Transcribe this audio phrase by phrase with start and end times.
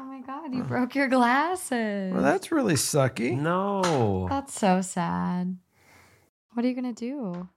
[0.00, 2.12] Oh my god, you broke your glasses.
[2.12, 3.36] Well, that's really sucky.
[3.36, 4.28] No.
[4.30, 5.56] That's so sad.
[6.52, 7.48] What are you gonna do?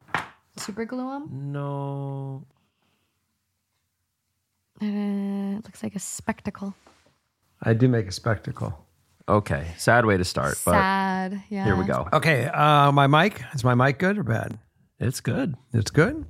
[0.58, 1.30] Super glue them?
[1.52, 2.44] No.
[4.82, 6.74] Uh, it looks like a spectacle.
[7.62, 8.88] I do make a spectacle.
[9.30, 9.68] Okay.
[9.78, 11.44] Sad way to start, but Sad.
[11.50, 11.66] Yeah.
[11.66, 12.08] here we go.
[12.12, 14.58] Okay, uh, my mic is my mic good or bad?
[15.00, 15.56] It's good.
[15.74, 16.26] It's good.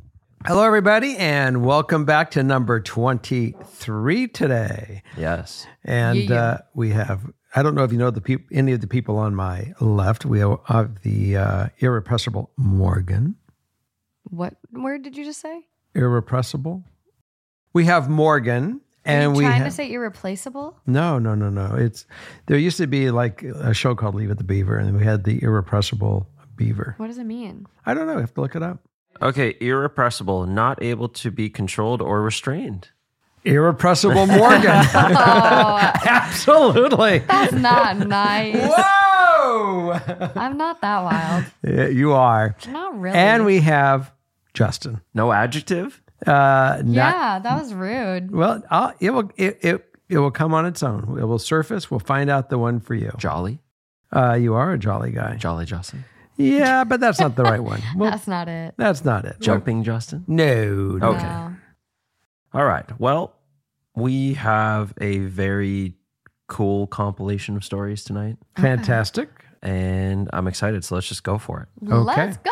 [0.45, 5.03] Hello, everybody, and welcome back to number twenty-three today.
[5.17, 5.67] Yes.
[5.83, 6.41] And Yeah, yeah.
[6.41, 9.17] uh, we have, I don't know if you know the peop- any of the people
[9.17, 10.25] on my left.
[10.25, 13.35] We have the uh, irrepressible Morgan.
[14.23, 15.67] What word did you just say?
[15.93, 16.83] Irrepressible.
[17.73, 18.81] We have Morgan.
[19.05, 20.77] Are And you we trying have, to say irreplaceable?
[20.87, 21.75] no, no, no, no.
[21.75, 22.05] It's
[22.47, 25.23] there used to be like a show called Leave It to Beaver, and we had
[25.23, 26.95] the irrepressible Beaver.
[26.97, 27.67] What does it mean?
[27.85, 28.15] I don't know.
[28.15, 28.79] We have to look it up.
[29.21, 29.55] Okay.
[29.59, 32.89] Irrepressible, not able to be controlled or restrained.
[33.43, 34.69] Irrepressible Morgan.
[34.93, 37.19] Oh, Absolutely.
[37.19, 38.55] that's not nice.
[38.55, 39.99] Whoa!
[40.35, 41.45] I'm not that wild.
[41.63, 42.55] Yeah, you are.
[42.69, 43.17] Not really.
[43.17, 44.11] And we have
[44.53, 45.01] Justin.
[45.15, 46.01] No adjective?
[46.27, 48.29] Uh, not, Yeah, that was rude.
[48.31, 49.31] Well, I'll, it will.
[49.37, 51.17] It, it it will come on its own.
[51.19, 51.89] It will surface.
[51.89, 53.11] We'll find out the one for you.
[53.17, 53.59] Jolly?
[54.13, 55.37] Uh, you are a jolly guy.
[55.37, 56.03] Jolly Justin?
[56.41, 57.81] Yeah, but that's not the right one.
[57.95, 58.73] Well, That's not it.
[58.77, 59.37] that's not it.
[59.39, 60.23] Jumping Justin?
[60.27, 60.97] No.
[60.97, 61.07] no.
[61.09, 61.23] Okay.
[61.23, 61.55] No.
[62.53, 62.85] All right.
[62.99, 63.33] Well,
[63.95, 65.95] we have a very
[66.47, 69.29] cool compilation of stories tonight, Fantastic.
[69.61, 70.83] and I'm excited.
[70.83, 71.87] So let's just go for it.
[71.91, 71.95] Okay.
[72.03, 72.51] Let's go.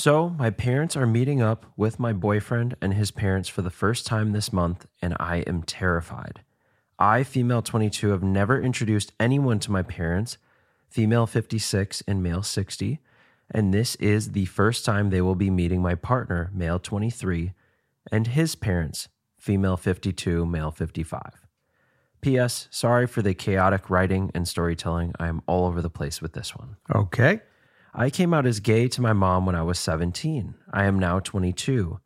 [0.00, 4.06] So, my parents are meeting up with my boyfriend and his parents for the first
[4.06, 6.40] time this month, and I am terrified.
[6.98, 10.38] I, female 22, have never introduced anyone to my parents,
[10.88, 12.98] female 56 and male 60,
[13.50, 17.52] and this is the first time they will be meeting my partner, male 23,
[18.10, 21.46] and his parents, female 52, male 55.
[22.22, 22.68] P.S.
[22.70, 25.12] Sorry for the chaotic writing and storytelling.
[25.20, 26.78] I am all over the place with this one.
[26.94, 27.42] Okay.
[27.94, 30.54] I came out as gay to my mom when I was 17.
[30.72, 31.98] I am now 22.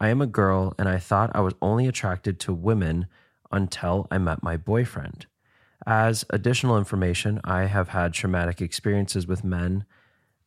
[0.00, 3.06] I am a girl, and I thought I was only attracted to women
[3.50, 5.26] until I met my boyfriend.
[5.86, 9.84] As additional information, I have had traumatic experiences with men,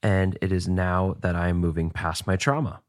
[0.03, 2.81] and it is now that I am moving past my trauma.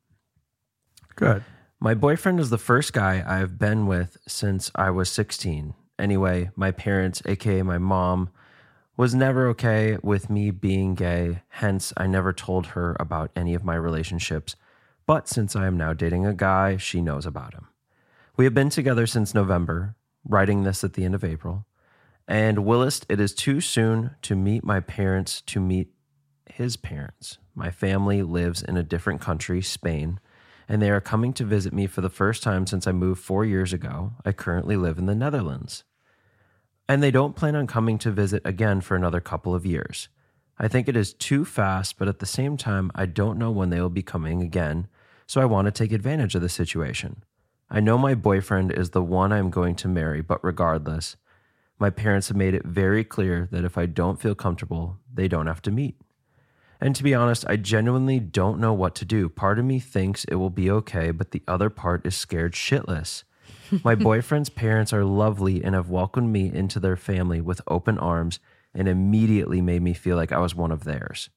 [1.14, 1.44] Good.
[1.80, 5.74] My boyfriend is the first guy I have been with since I was 16.
[5.98, 8.30] Anyway, my parents, aka my mom,
[9.02, 13.64] was never okay with me being gay, hence, I never told her about any of
[13.64, 14.54] my relationships.
[15.06, 17.66] But since I am now dating a guy, she knows about him.
[18.36, 21.66] We have been together since November, writing this at the end of April.
[22.28, 25.88] And Willis, it is too soon to meet my parents to meet
[26.48, 27.38] his parents.
[27.56, 30.20] My family lives in a different country, Spain,
[30.69, 33.44] and they are coming to visit me for the first time since I moved four
[33.44, 34.12] years ago.
[34.24, 35.82] I currently live in the Netherlands.
[36.92, 40.10] And they don't plan on coming to visit again for another couple of years.
[40.58, 43.70] I think it is too fast, but at the same time, I don't know when
[43.70, 44.88] they will be coming again,
[45.26, 47.25] so I want to take advantage of the situation.
[47.70, 51.16] I know my boyfriend is the one I'm going to marry, but regardless,
[51.78, 55.47] my parents have made it very clear that if I don't feel comfortable, they don't
[55.47, 55.97] have to meet.
[56.78, 59.31] And to be honest, I genuinely don't know what to do.
[59.31, 63.25] Part of me thinks it will be okay, but the other part is scared shitless.
[63.82, 68.38] My boyfriend's parents are lovely and have welcomed me into their family with open arms
[68.74, 71.30] and immediately made me feel like I was one of theirs.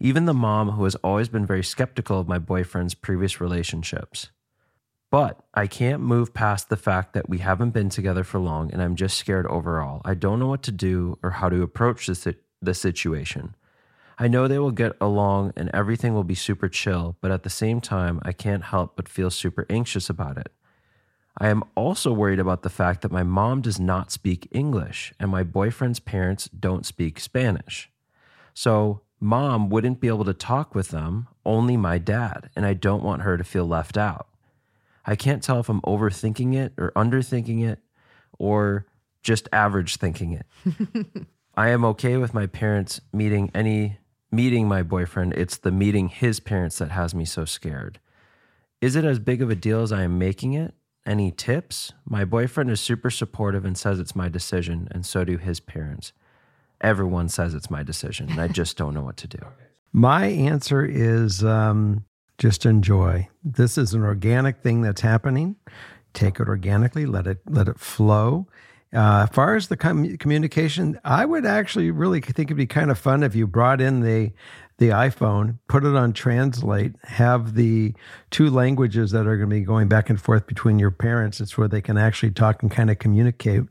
[0.00, 4.30] Even the mom, who has always been very skeptical of my boyfriend's previous relationships.
[5.10, 8.82] But I can't move past the fact that we haven't been together for long and
[8.82, 10.02] I'm just scared overall.
[10.04, 12.26] I don't know what to do or how to approach this,
[12.60, 13.54] the situation.
[14.18, 17.50] I know they will get along and everything will be super chill, but at the
[17.50, 20.52] same time, I can't help but feel super anxious about it.
[21.38, 25.30] I am also worried about the fact that my mom does not speak English and
[25.30, 27.90] my boyfriend's parents don't speak Spanish.
[28.54, 33.02] So, mom wouldn't be able to talk with them, only my dad, and I don't
[33.02, 34.28] want her to feel left out.
[35.04, 37.80] I can't tell if I'm overthinking it or underthinking it
[38.38, 38.86] or
[39.22, 40.46] just average thinking it.
[41.54, 43.98] I am okay with my parents meeting any
[44.32, 45.34] meeting my boyfriend.
[45.34, 48.00] It's the meeting his parents that has me so scared.
[48.80, 50.74] Is it as big of a deal as I am making it?
[51.06, 51.92] Any tips?
[52.04, 56.12] My boyfriend is super supportive and says it's my decision, and so do his parents.
[56.82, 59.38] everyone says it's my decision, and I just don't know what to do.
[59.92, 62.04] My answer is um,
[62.36, 63.28] just enjoy.
[63.42, 65.56] This is an organic thing that's happening.
[66.12, 67.06] Take it organically.
[67.06, 68.46] Let it let it flow.
[68.92, 72.90] Uh, as far as the com- communication, I would actually really think it'd be kind
[72.90, 74.32] of fun if you brought in the
[74.78, 77.94] the iPhone, put it on translate, have the
[78.30, 81.40] two languages that are going to be going back and forth between your parents.
[81.40, 83.62] It's where they can actually talk and kind of communicate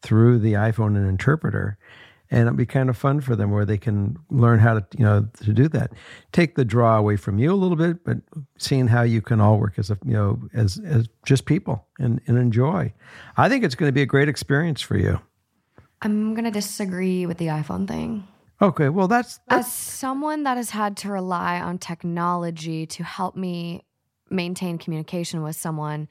[0.00, 1.76] through the iPhone and interpreter.
[2.30, 5.04] And it'll be kind of fun for them where they can learn how to, you
[5.04, 5.92] know, to do that.
[6.32, 8.16] Take the draw away from you a little bit, but
[8.58, 12.20] seeing how you can all work as a, you know, as as just people and,
[12.26, 12.92] and enjoy.
[13.36, 15.20] I think it's going to be a great experience for you.
[16.00, 18.26] I'm going to disagree with the iPhone thing.
[18.64, 23.36] Okay, well that's, that's As someone that has had to rely on technology to help
[23.36, 23.84] me
[24.30, 26.08] maintain communication with someone,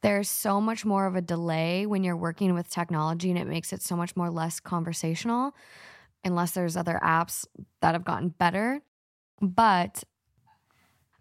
[0.00, 3.72] there's so much more of a delay when you're working with technology and it makes
[3.72, 5.54] it so much more less conversational
[6.24, 7.46] unless there's other apps
[7.82, 8.80] that have gotten better.
[9.40, 10.02] But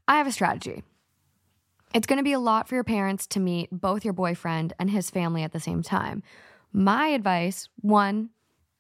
[0.08, 0.82] I have a strategy.
[1.94, 4.90] It's going to be a lot for your parents to meet both your boyfriend and
[4.90, 6.24] his family at the same time.
[6.74, 8.32] My advice one,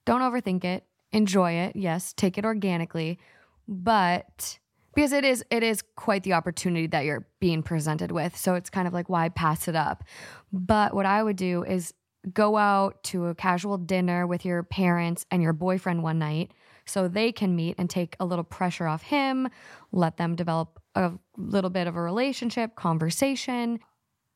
[0.05, 0.83] don't overthink it,
[1.13, 1.75] enjoy it.
[1.75, 3.19] Yes, take it organically,
[3.67, 4.59] but
[4.93, 8.35] because it is it is quite the opportunity that you're being presented with.
[8.35, 10.03] So it's kind of like why pass it up.
[10.51, 11.93] But what I would do is
[12.33, 16.53] go out to a casual dinner with your parents and your boyfriend one night
[16.85, 19.49] so they can meet and take a little pressure off him,
[19.91, 23.79] let them develop a little bit of a relationship, conversation.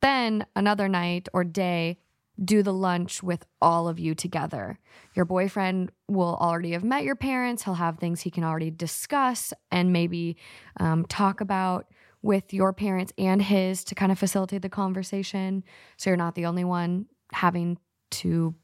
[0.02, 2.00] Then another night or day,
[2.44, 4.80] do the lunch with all of you together.
[5.14, 7.64] Your boyfriend will already have met your parents.
[7.64, 10.38] He'll have things he can already discuss and maybe
[10.80, 11.88] um, talk about
[12.22, 15.64] with your parents and his to kind of facilitate the conversation.
[15.98, 17.78] So you're not the only one having
[18.12, 18.56] to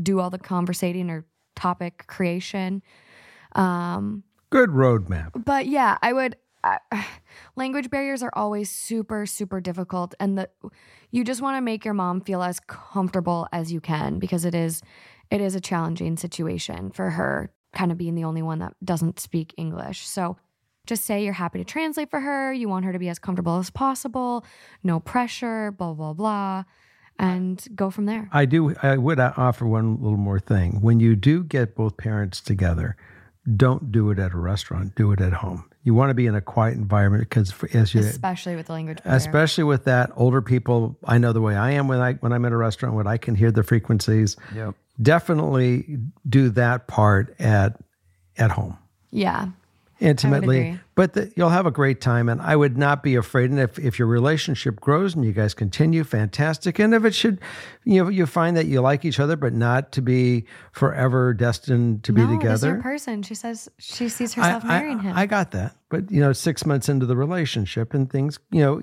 [0.00, 1.24] do all the conversating or
[1.56, 2.82] topic creation.
[3.52, 5.44] Um, good roadmap.
[5.44, 6.36] but yeah, I would.
[7.56, 10.48] Language barriers are always super, super difficult, and the
[11.10, 14.54] you just want to make your mom feel as comfortable as you can because it
[14.54, 14.82] is,
[15.30, 19.20] it is a challenging situation for her, kind of being the only one that doesn't
[19.20, 20.06] speak English.
[20.06, 20.36] So,
[20.86, 22.52] just say you're happy to translate for her.
[22.52, 24.44] You want her to be as comfortable as possible,
[24.82, 26.64] no pressure, blah blah blah,
[27.18, 28.28] and go from there.
[28.32, 28.74] I do.
[28.82, 30.80] I would offer one little more thing.
[30.80, 32.96] When you do get both parents together,
[33.56, 34.94] don't do it at a restaurant.
[34.94, 35.70] Do it at home.
[35.84, 39.02] You want to be in a quiet environment because, as you, Especially with the language
[39.02, 39.16] barrier.
[39.16, 40.96] especially with that, older people.
[41.04, 43.18] I know the way I am when I when I'm at a restaurant when I
[43.18, 44.36] can hear the frequencies.
[44.54, 44.74] Yep.
[45.00, 45.98] Definitely
[46.28, 47.78] do that part at
[48.38, 48.78] at home
[49.14, 49.46] yeah.
[50.00, 53.60] Intimately but the, you'll have a great time and i would not be afraid and
[53.60, 56.78] if, if your relationship grows and you guys continue fantastic.
[56.78, 57.40] And if it should
[57.84, 62.04] you know you find that you like each other but not to be forever destined
[62.04, 63.22] to be no, is together your person.
[63.22, 65.16] She says she sees herself I- marrying him.
[65.16, 65.76] I got that.
[65.88, 68.82] But you know six months into the relationship and things you know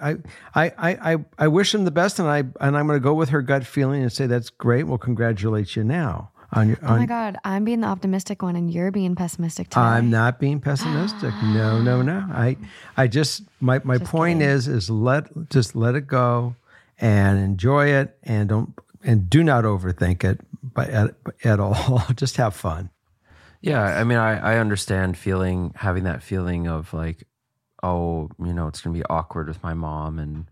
[0.00, 0.16] i
[0.54, 3.14] i i i, I wish him the best and i and i'm going to go
[3.14, 4.84] with her gut feeling and say that's great.
[4.84, 8.72] We'll congratulate you now on your oh my god, I'm being the optimistic one, and
[8.72, 9.80] you're being pessimistic today.
[9.80, 11.34] I'm not being pessimistic.
[11.42, 12.24] No, no, no.
[12.30, 12.56] I,
[12.96, 16.54] I just my my point is is let just let it go,
[16.98, 21.14] and enjoy it, and don't and do not overthink it, but at,
[21.44, 22.02] at all.
[22.14, 22.90] just have fun.
[23.60, 27.26] Yeah, I mean, I, I understand feeling having that feeling of like,
[27.82, 30.46] oh, you know, it's gonna be awkward with my mom, and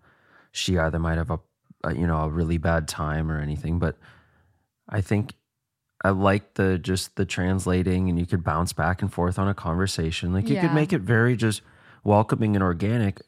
[0.50, 1.38] she either might have a,
[1.85, 3.78] a you know a really bad time or anything.
[3.78, 3.97] But
[4.88, 5.35] I think
[6.04, 9.54] I like the just the translating, and you could bounce back and forth on a
[9.54, 10.32] conversation.
[10.34, 11.62] Like you could make it very just
[12.04, 13.20] welcoming and organic.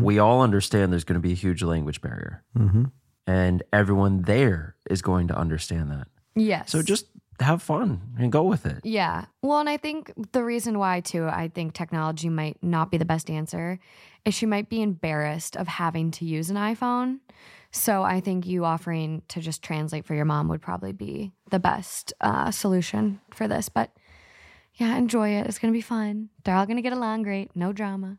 [0.00, 2.84] We all understand there's going to be a huge language barrier, Mm-hmm.
[3.26, 6.06] and everyone there is going to understand that.
[6.34, 6.70] yes.
[6.70, 7.06] So just
[7.40, 8.80] have fun and go with it.
[8.84, 9.24] yeah.
[9.42, 13.04] Well, and I think the reason why too, I think technology might not be the
[13.06, 13.78] best answer,
[14.24, 17.18] is she might be embarrassed of having to use an iPhone.
[17.72, 21.58] So I think you offering to just translate for your mom would probably be the
[21.58, 23.68] best uh, solution for this.
[23.70, 23.90] But
[24.74, 25.46] yeah, enjoy it.
[25.46, 26.28] It's gonna be fun.
[26.44, 27.54] They're all gonna get along great.
[27.56, 28.18] No drama.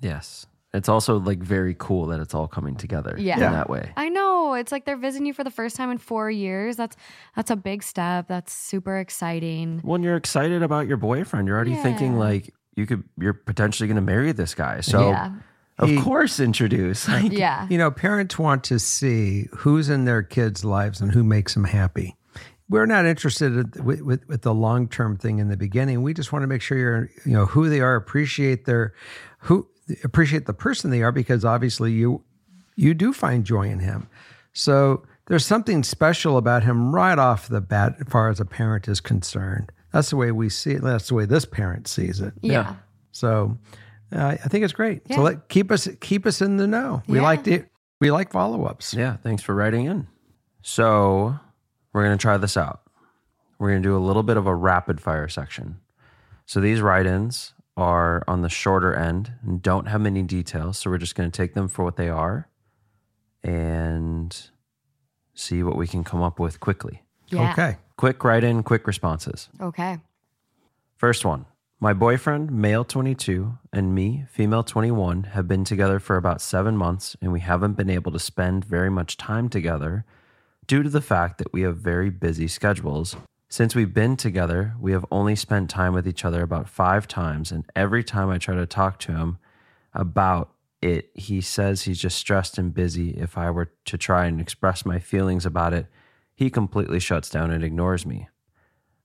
[0.00, 0.46] Yes.
[0.74, 3.34] It's also like very cool that it's all coming together Yeah.
[3.36, 3.90] in that way.
[3.96, 4.52] I know.
[4.54, 6.76] It's like they're visiting you for the first time in four years.
[6.76, 6.96] That's
[7.36, 8.28] that's a big step.
[8.28, 9.80] That's super exciting.
[9.82, 13.96] When you're excited about your boyfriend, you're already thinking like you could you're potentially going
[13.96, 14.80] to marry this guy.
[14.82, 15.32] So yeah.
[15.78, 17.08] Of He- course introduce.
[17.08, 17.66] Like, Yeah.
[17.70, 21.64] You know, parents want to see who's in their kids' lives and who makes them
[21.64, 22.16] happy.
[22.70, 26.02] We're not interested in- with, with, with the long term thing in the beginning.
[26.02, 28.92] We just want to make sure you're, you know, who they are, appreciate their,
[29.40, 29.66] who
[30.04, 32.22] appreciate the person they are, because obviously you,
[32.76, 34.08] you do find joy in him.
[34.52, 38.86] So there's something special about him right off the bat as far as a parent
[38.88, 39.72] is concerned.
[39.92, 40.82] That's the way we see it.
[40.82, 42.34] That's the way this parent sees it.
[42.42, 42.74] Yeah.
[43.12, 43.56] So
[44.14, 45.02] uh, I think it's great.
[45.06, 45.16] Yeah.
[45.16, 47.02] So let, keep us keep us in the know.
[47.06, 47.22] We Yeah.
[47.22, 47.64] like to,
[48.00, 48.94] we like follow ups.
[48.94, 50.06] Yeah, thanks for writing in.
[50.62, 51.38] So,
[51.92, 52.82] we're going to try this out.
[53.58, 55.78] We're going to do a little bit of a rapid fire section.
[56.46, 60.78] So, these write ins are on the shorter end and don't have many details.
[60.78, 62.48] So, we're just going to take them for what they are
[63.42, 64.50] and
[65.34, 67.02] see what we can come up with quickly.
[67.28, 67.52] Yeah.
[67.52, 67.76] Okay.
[67.96, 69.48] Quick write in, quick responses.
[69.60, 69.98] Okay.
[70.96, 71.46] First one.
[71.80, 77.16] My boyfriend, male 22, and me, female 21, have been together for about seven months,
[77.22, 80.04] and we haven't been able to spend very much time together
[80.66, 83.14] due to the fact that we have very busy schedules.
[83.48, 87.52] Since we've been together, we have only spent time with each other about five times,
[87.52, 89.38] and every time I try to talk to him
[89.94, 90.50] about
[90.82, 93.10] it, he says he's just stressed and busy.
[93.10, 95.86] If I were to try and express my feelings about it,
[96.34, 98.26] he completely shuts down and ignores me.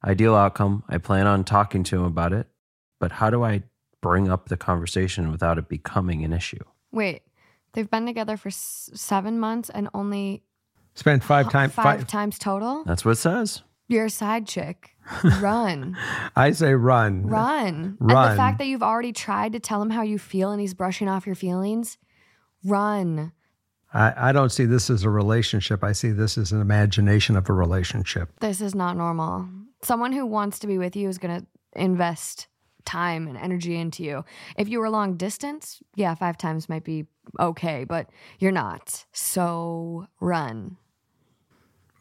[0.03, 2.47] Ideal outcome, I plan on talking to him about it,
[3.03, 3.63] but how do I
[3.99, 6.63] bring up the conversation without it becoming an issue?
[6.93, 7.23] Wait.
[7.73, 10.41] They've been together for s- seven months and only
[10.95, 11.73] spent five times.
[11.73, 12.85] five, Five, times total.
[12.85, 13.61] That's what it says.
[13.89, 14.95] You're a side chick.
[15.41, 15.97] Run.
[16.33, 17.27] I say run.
[17.27, 17.65] Run.
[17.65, 18.29] And Run.
[18.31, 21.09] the fact that you've already tried to tell him how you feel and he's brushing
[21.09, 21.97] off your feelings,
[22.63, 23.33] run.
[23.93, 25.83] I, I don't see this as a relationship.
[25.83, 28.29] I see this as an imagination of a relationship.
[28.39, 29.49] This is not normal.
[29.81, 31.45] Someone who wants to be with you is going to
[31.75, 32.47] invest
[32.85, 34.23] time and energy into you.
[34.57, 37.05] If you were long distance, yeah, five times might be
[37.39, 38.09] okay, but
[38.39, 39.05] you're not.
[39.11, 40.77] So run.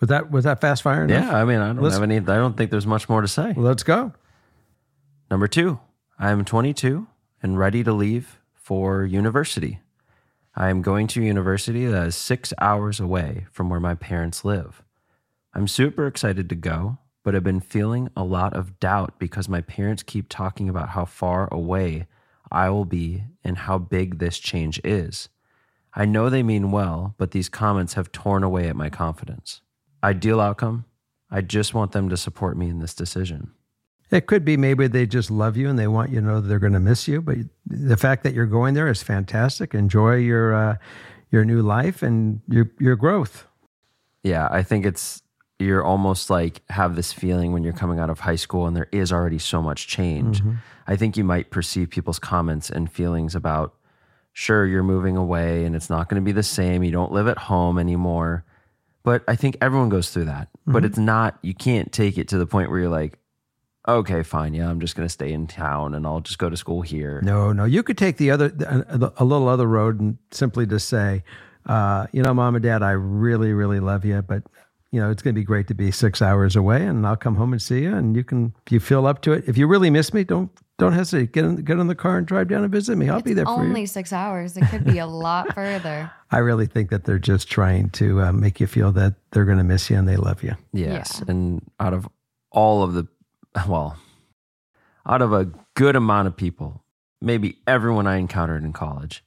[0.01, 1.25] Was that was that fast fire enough?
[1.27, 3.29] Yeah, I mean, I don't Let's- have any, I don't think there's much more to
[3.29, 3.53] say.
[3.57, 4.13] Let's go.
[5.31, 5.79] Number two,
[6.19, 7.07] I am 22
[7.43, 9.81] and ready to leave for university.
[10.55, 14.83] I am going to university that is six hours away from where my parents live.
[15.55, 19.61] I'm super excited to go, but I've been feeling a lot of doubt because my
[19.61, 22.07] parents keep talking about how far away
[22.51, 25.29] I will be and how big this change is.
[25.95, 29.61] I know they mean well, but these comments have torn away at my confidence.
[30.03, 30.87] Ideal outcome
[31.33, 33.53] I just want them to support me in this decision.
[34.11, 36.47] It could be maybe they just love you and they want you to know that
[36.47, 37.23] they're going to miss you.
[37.23, 39.75] But the fact that you're going there is fantastic.
[39.75, 40.77] Enjoy your uh,
[41.31, 43.47] your new life and your your growth.
[44.23, 45.23] Yeah, I think it's
[45.59, 48.89] you're almost like have this feeling when you're coming out of high school and there
[48.93, 50.41] is already so much change.
[50.41, 50.55] Mm-hmm.
[50.87, 53.75] I think you might perceive people's comments and feelings about
[54.33, 56.83] sure you're moving away and it's not going to be the same.
[56.83, 58.45] You don't live at home anymore.
[59.05, 60.49] But I think everyone goes through that.
[60.67, 60.87] But mm-hmm.
[60.87, 63.19] it's not you can't take it to the point where you're like
[63.89, 66.57] okay, fine, yeah, I'm just going to stay in town and I'll just go to
[66.57, 67.21] school here.
[67.23, 70.67] No, no, you could take the other a, uh, a little other road and simply
[70.67, 71.25] just say,
[71.67, 74.45] uh, you know, mom and dad, I really, really love you, but
[74.93, 77.35] you know, it's going to be great to be six hours away, and I'll come
[77.35, 79.67] home and see you, and you can, if you feel up to it, if you
[79.67, 82.63] really miss me, don't don't hesitate, get in get in the car and drive down
[82.63, 83.09] and visit me.
[83.09, 84.57] I'll be there for Only six hours.
[84.57, 86.11] It could be a lot further.
[86.31, 89.59] I really think that they're just trying to uh, make you feel that they're going
[89.59, 90.55] to miss you and they love you.
[90.73, 91.23] Yes.
[91.25, 91.31] Yeah.
[91.31, 92.09] And out of
[92.51, 93.07] all of the,
[93.69, 93.97] well,
[95.07, 96.83] out of a good amount of people,
[97.21, 99.25] maybe everyone I encountered in college,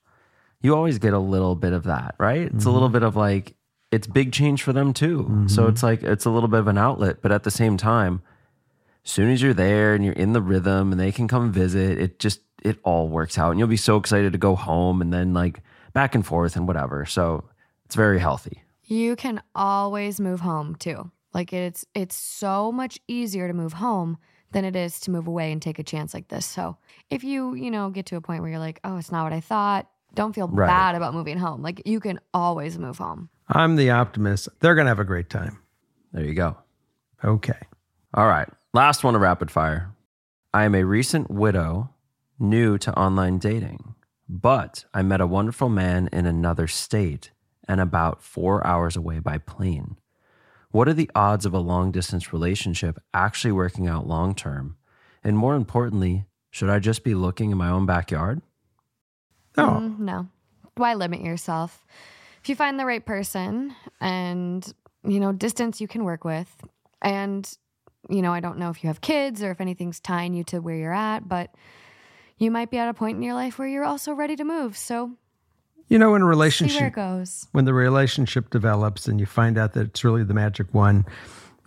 [0.62, 2.52] you always get a little bit of that, right?
[2.54, 3.56] It's a little bit of like,
[3.92, 5.46] it's big change for them too.
[5.48, 5.70] So mm-hmm.
[5.70, 7.22] it's like, it's a little bit of an outlet.
[7.22, 8.22] But at the same time,
[9.04, 11.98] as soon as you're there and you're in the rhythm and they can come visit,
[11.98, 13.52] it just, it all works out.
[13.52, 15.62] And you'll be so excited to go home and then like
[15.94, 17.06] back and forth and whatever.
[17.06, 17.46] So
[17.86, 18.64] it's very healthy.
[18.84, 21.12] You can always move home too.
[21.34, 24.18] Like it's it's so much easier to move home
[24.52, 26.46] than it is to move away and take a chance like this.
[26.46, 26.78] So
[27.10, 29.34] if you, you know, get to a point where you're like, oh, it's not what
[29.34, 30.68] I thought, don't feel Right.
[30.68, 31.62] bad about moving home.
[31.62, 33.30] Like you can always move home.
[33.48, 34.50] I'm the optimist.
[34.60, 35.60] They're going to have a great time.
[36.12, 36.58] There you go.
[37.24, 37.60] Okay.
[38.14, 38.48] All right.
[38.74, 39.92] Last one of rapid fire.
[40.54, 41.90] I am a recent widow,
[42.40, 43.96] new to online dating,
[44.28, 47.32] but I met a wonderful man in another state
[47.68, 49.98] and about four hours away by plane.
[50.72, 54.78] What are the odds of a long distance relationship actually working out long term?
[55.24, 58.42] And more importantly, should I just be looking in my own backyard?
[59.58, 60.28] No, Mm, no.
[60.76, 61.86] Why limit yourself?
[62.46, 64.72] If you find the right person and,
[65.04, 66.48] you know, distance you can work with,
[67.02, 67.52] and,
[68.08, 70.60] you know, I don't know if you have kids or if anything's tying you to
[70.60, 71.50] where you're at, but
[72.38, 74.78] you might be at a point in your life where you're also ready to move.
[74.78, 75.14] So
[75.88, 77.48] you know, in a see where it relationship, goes.
[77.52, 81.04] when the relationship develops and you find out that it's really the magic one,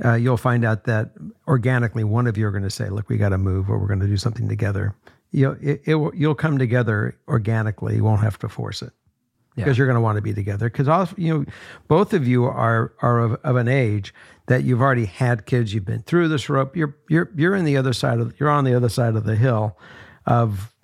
[0.04, 1.10] uh, you'll find out that
[1.48, 3.88] organically one of you are going to say, "Look, we got to move, or we're
[3.88, 4.94] going to do something together."
[5.32, 7.96] You know, it, it you'll come together organically.
[7.96, 8.92] You won't have to force it.
[9.58, 10.70] Because you're going to want to be together.
[10.70, 11.44] Because you know,
[11.86, 14.14] both of you are are of, of an age
[14.46, 15.74] that you've already had kids.
[15.74, 16.76] You've been through this rope.
[16.76, 19.36] You're you're you're in the other side of you're on the other side of the
[19.36, 19.76] hill
[20.26, 20.74] of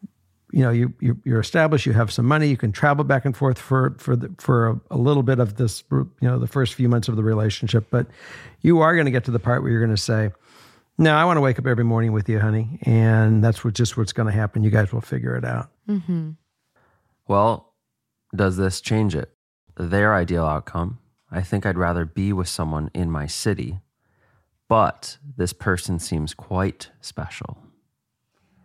[0.52, 3.36] you know you, you you're established you have some money you can travel back and
[3.36, 6.74] forth for for the, for a, a little bit of this you know the first
[6.74, 8.06] few months of the relationship but
[8.60, 10.30] you are going to get to the part where you're going to say
[10.96, 13.96] no i want to wake up every morning with you honey and that's what just
[13.96, 16.30] what's going to happen you guys will figure it out Mm-hmm.
[17.26, 17.73] Well,
[18.34, 19.30] does this change it?
[19.76, 20.98] Their ideal outcome,
[21.30, 23.80] I think I'd rather be with someone in my city,
[24.68, 27.58] but this person seems quite special.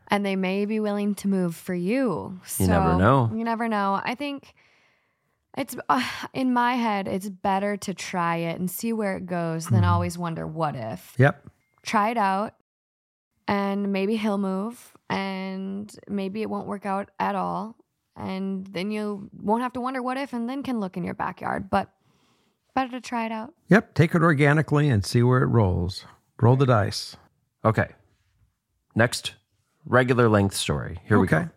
[0.08, 2.40] And they may be willing to move for you.
[2.58, 3.32] You never know.
[3.34, 4.00] You never know.
[4.04, 4.54] I think
[5.58, 7.08] it's uh, in my head.
[7.08, 9.92] It's better to try it and see where it goes than Mm-hmm.
[9.92, 11.14] always wonder what if.
[11.18, 11.46] yep
[11.84, 12.54] Try it out,
[13.48, 17.76] and maybe he'll move, and maybe it won't work out at all,
[18.20, 21.14] and then you won't have to wonder what if, and then can look in your
[21.14, 21.70] backyard.
[21.70, 21.90] But
[22.76, 23.54] better to try it out.
[23.68, 26.06] yep take it organically and see where it rolls
[26.42, 27.18] roll the dice
[27.66, 27.90] Okay.
[28.96, 29.34] Next,
[29.86, 31.00] regular length story.
[31.06, 31.44] Here we Okay.
[31.46, 31.50] go.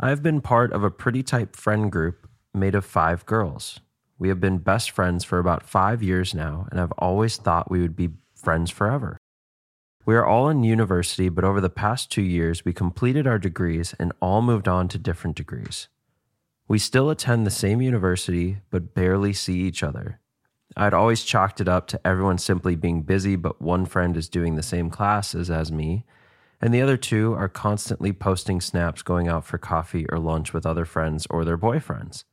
[0.00, 3.80] I've been part of a pretty tight friend group made of five girls.
[4.18, 7.80] We have been best friends for about five years now, and I've always thought we
[7.80, 9.18] would be friends forever.
[10.06, 13.94] We are all in university, but over the past two years, we completed our degrees
[13.98, 15.88] and all moved on to different degrees.
[16.66, 20.20] We still attend the same university, but barely see each other.
[20.76, 24.54] I'd always chalked it up to everyone simply being busy, but one friend is doing
[24.54, 26.04] the same classes as me,
[26.60, 30.66] and the other two are constantly posting snaps going out for coffee or lunch with
[30.66, 32.24] other friends or their boyfriends.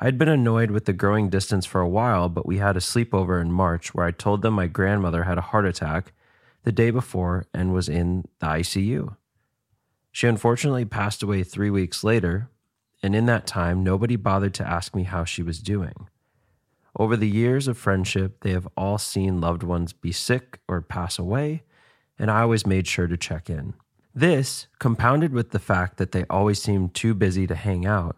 [0.00, 3.40] I'd been annoyed with the growing distance for a while, but we had a sleepover
[3.40, 6.12] in March where I told them my grandmother had a heart attack
[6.64, 9.16] the day before and was in the ICU.
[10.12, 12.50] She unfortunately passed away three weeks later,
[13.02, 16.08] and in that time, nobody bothered to ask me how she was doing.
[16.98, 21.18] Over the years of friendship, they have all seen loved ones be sick or pass
[21.18, 21.62] away,
[22.18, 23.74] and I always made sure to check in.
[24.14, 28.16] This, compounded with the fact that they always seem too busy to hang out,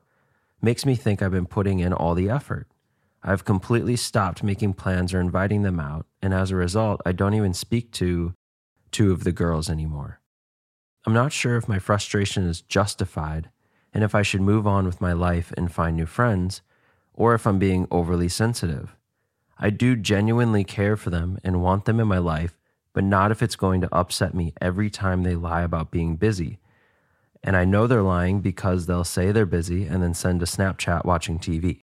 [0.62, 2.66] makes me think I've been putting in all the effort.
[3.22, 7.34] I've completely stopped making plans or inviting them out, and as a result, I don't
[7.34, 8.34] even speak to
[8.90, 10.20] two of the girls anymore.
[11.06, 13.50] I'm not sure if my frustration is justified
[13.92, 16.62] and if I should move on with my life and find new friends,
[17.14, 18.96] or if I'm being overly sensitive.
[19.58, 22.56] I do genuinely care for them and want them in my life,
[22.92, 26.58] but not if it's going to upset me every time they lie about being busy.
[27.42, 31.04] And I know they're lying because they'll say they're busy and then send a Snapchat
[31.04, 31.79] watching TV.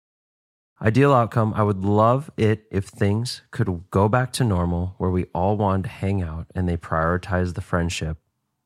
[0.81, 5.25] Ideal outcome I would love it if things could go back to normal where we
[5.35, 8.19] all wanted to hang out and they prioritize the friendship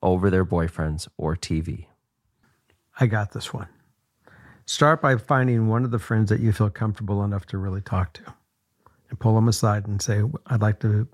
[0.02, 1.86] over their boyfriends or TV.
[2.98, 3.68] I got this one.
[4.66, 8.12] Start by finding one of the friends that you feel comfortable enough to really talk
[8.14, 8.34] to
[9.08, 11.08] and pull them aside and say, I'd like to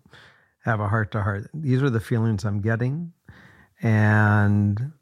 [0.64, 1.50] have a heart to heart.
[1.52, 3.12] These are the feelings I'm getting.
[3.82, 4.92] And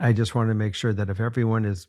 [0.00, 1.88] I just want to make sure that if everyone is,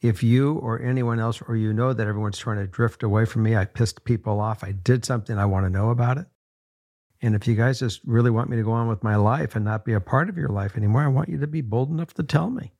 [0.00, 3.42] if you or anyone else, or you know that everyone's trying to drift away from
[3.42, 6.26] me, I pissed people off, I did something, I want to know about it.
[7.22, 9.64] And if you guys just really want me to go on with my life and
[9.64, 12.14] not be a part of your life anymore, I want you to be bold enough
[12.14, 12.72] to tell me.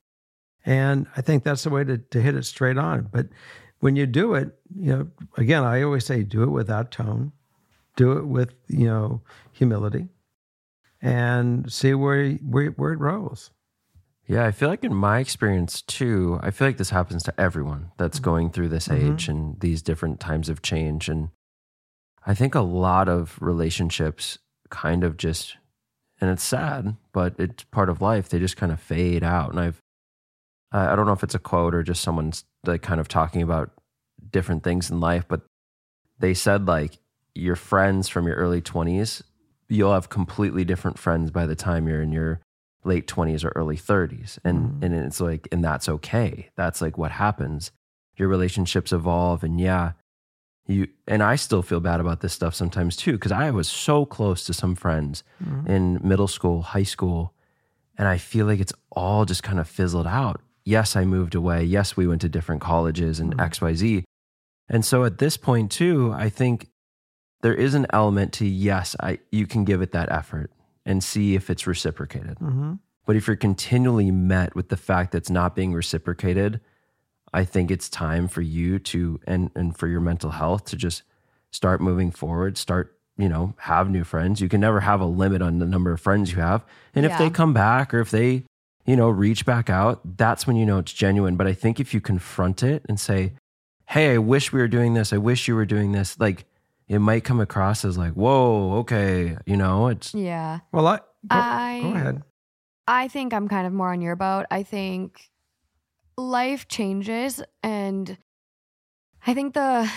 [0.64, 3.08] And I think that's the way to, to hit it straight on.
[3.10, 3.28] But
[3.80, 7.32] when you do it, you know, again, I always say do it without tone,
[7.96, 9.22] do it with, you know,
[9.52, 10.08] humility
[11.00, 13.50] and see where, where, where it rolls.
[14.26, 17.92] Yeah, I feel like in my experience too, I feel like this happens to everyone
[17.96, 19.14] that's going through this Mhm.
[19.14, 21.08] age and these different times of change.
[21.08, 21.30] And
[22.24, 25.56] I think a lot of relationships kind of just,
[26.20, 28.28] and it's sad, but it's part of life.
[28.28, 29.50] They just kind of fade out.
[29.50, 29.80] And I've,
[30.72, 33.42] I I don't know if it's a quote or just someone's like kind of talking
[33.42, 33.70] about
[34.32, 35.42] different things in life, but
[36.18, 36.98] they said like
[37.34, 39.22] your friends from your early 20s,
[39.68, 42.40] you'll have completely different friends by the time you're in your
[42.86, 44.82] late 20s or early 30s and Mhm.
[44.84, 46.50] and it's like and that's okay.
[46.56, 47.72] That's like what happens.
[48.16, 49.92] Your relationships evolve and yeah
[50.68, 54.04] you and i still feel bad about this stuff sometimes too because i was so
[54.04, 55.22] close to some friends
[55.66, 57.32] in middle school high school
[57.96, 60.40] and i feel like it's all just kind of fizzled out.
[60.64, 61.62] Yes i moved away.
[61.62, 63.48] Yes we went to different colleges and Mhm.
[63.50, 64.02] xyz
[64.68, 66.68] and so at this point too i think
[67.42, 70.50] there is an element to yes i you can give it that effort
[70.86, 72.74] and see if it's reciprocated Mm-hmm.
[73.04, 76.60] but if you're continually met with the fact that's not being reciprocated,
[77.34, 81.02] I think it's time for you to and and for your mental health to just
[81.50, 84.40] start moving forward, start, you know, have new friends.
[84.40, 86.64] You can never have a limit on the number of friends you have.
[86.94, 88.44] And if they come back or if they,
[88.84, 91.36] you know, reach back out, that's when you know it's genuine.
[91.36, 93.32] But I think if you confront it and say,
[93.86, 95.12] hey, I wish we were doing this.
[95.12, 96.18] I wish you were doing this.
[96.20, 96.44] Like
[96.88, 100.60] it might come across as like, whoa, okay, you know, it's Yeah.
[100.72, 102.22] Well, I go, I go ahead.
[102.86, 104.46] I think I'm kind of more on your boat.
[104.50, 105.30] I think
[106.16, 108.16] life changes and
[109.26, 109.90] I think the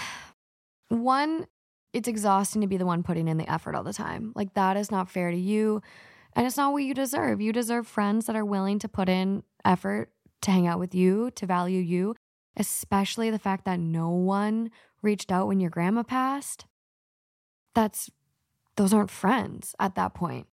[0.89, 1.45] one
[1.93, 4.31] it's exhausting to be the one putting in the effort all the time.
[4.35, 5.81] Like that is not fair to you
[6.33, 7.41] and it's not what you deserve.
[7.41, 11.31] You deserve friends that are willing to put in effort to hang out with you,
[11.31, 12.15] to value you,
[12.57, 14.71] especially the fact that no one
[15.01, 16.65] reached out when your grandma passed.
[17.75, 18.09] That's
[18.75, 20.47] those aren't friends at that point.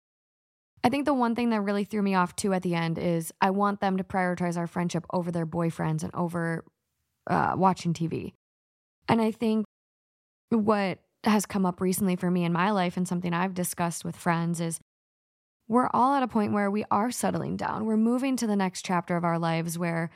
[0.84, 3.34] I think the one thing that really threw me off too at the end is
[3.41, 6.65] I want them to prioritize our friendship over their boyfriends and over
[7.28, 8.34] uh, watching TV.
[9.08, 9.65] And I think
[10.49, 14.15] what has come up recently for me in my life and something I've discussed with
[14.15, 14.80] friends is
[15.67, 17.86] we're all at a point where we are settling down.
[17.86, 20.10] We're moving to the next chapter of our lives where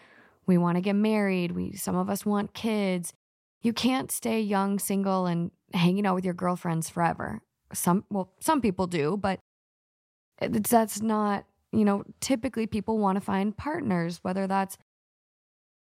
[0.45, 1.53] we want to get married.
[1.53, 3.13] We some of us want kids.
[3.61, 7.41] You can't stay young, single, and hanging out with your girlfriends forever.
[7.73, 9.39] Some well, some people do, but
[10.41, 14.77] it's, that's not you know typically people want to find partners whether that's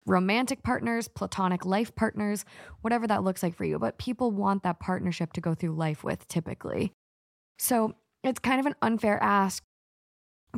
[0.06, 2.44] romantic partners platonic life partners
[2.82, 6.04] whatever that looks like for you but people want that partnership to go through life
[6.04, 6.92] with typically
[7.58, 9.62] so it's kind of an unfair ask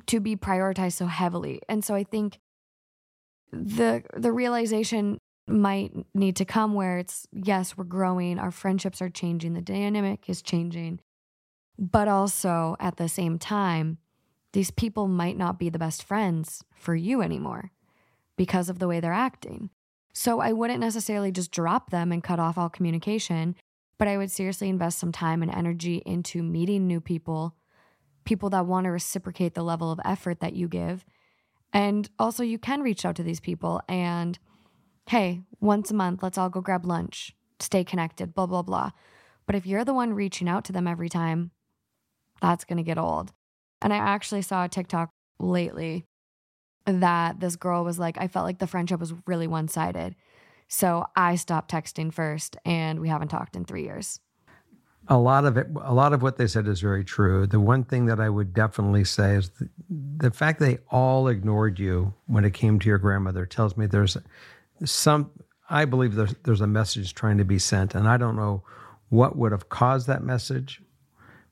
[0.06, 2.38] to be prioritized so heavily and so i think
[3.52, 9.08] the the realization might need to come where it's yes we're growing our friendships are
[9.08, 10.98] changing the dynamic is changing
[11.78, 13.98] but also at the same time,
[14.52, 17.72] these people might not be the best friends for you anymore
[18.36, 19.70] because of the way they're acting.
[20.12, 23.54] So I wouldn't necessarily just drop them and cut off all communication,
[23.98, 27.54] but I would seriously invest some time and energy into meeting new people,
[28.24, 31.04] people that want to reciprocate the level of effort that you give.
[31.72, 34.38] And also, you can reach out to these people and,
[35.06, 38.90] hey, once a month, let's all go grab lunch, stay connected, blah, blah, blah.
[39.46, 41.52] But if you're the one reaching out to them every time,
[42.42, 43.32] that's going to get old.
[43.80, 46.04] And I actually saw a TikTok lately
[46.86, 50.16] that this girl was like, I felt like the friendship was really one sided.
[50.68, 54.20] So I stopped texting first and we haven't talked in three years.
[55.08, 57.46] A lot of it, a lot of what they said is very true.
[57.46, 59.68] The one thing that I would definitely say is the,
[60.16, 64.16] the fact they all ignored you when it came to your grandmother tells me there's
[64.84, 65.30] some,
[65.68, 67.94] I believe there's, there's a message trying to be sent.
[67.94, 68.62] And I don't know
[69.08, 70.82] what would have caused that message,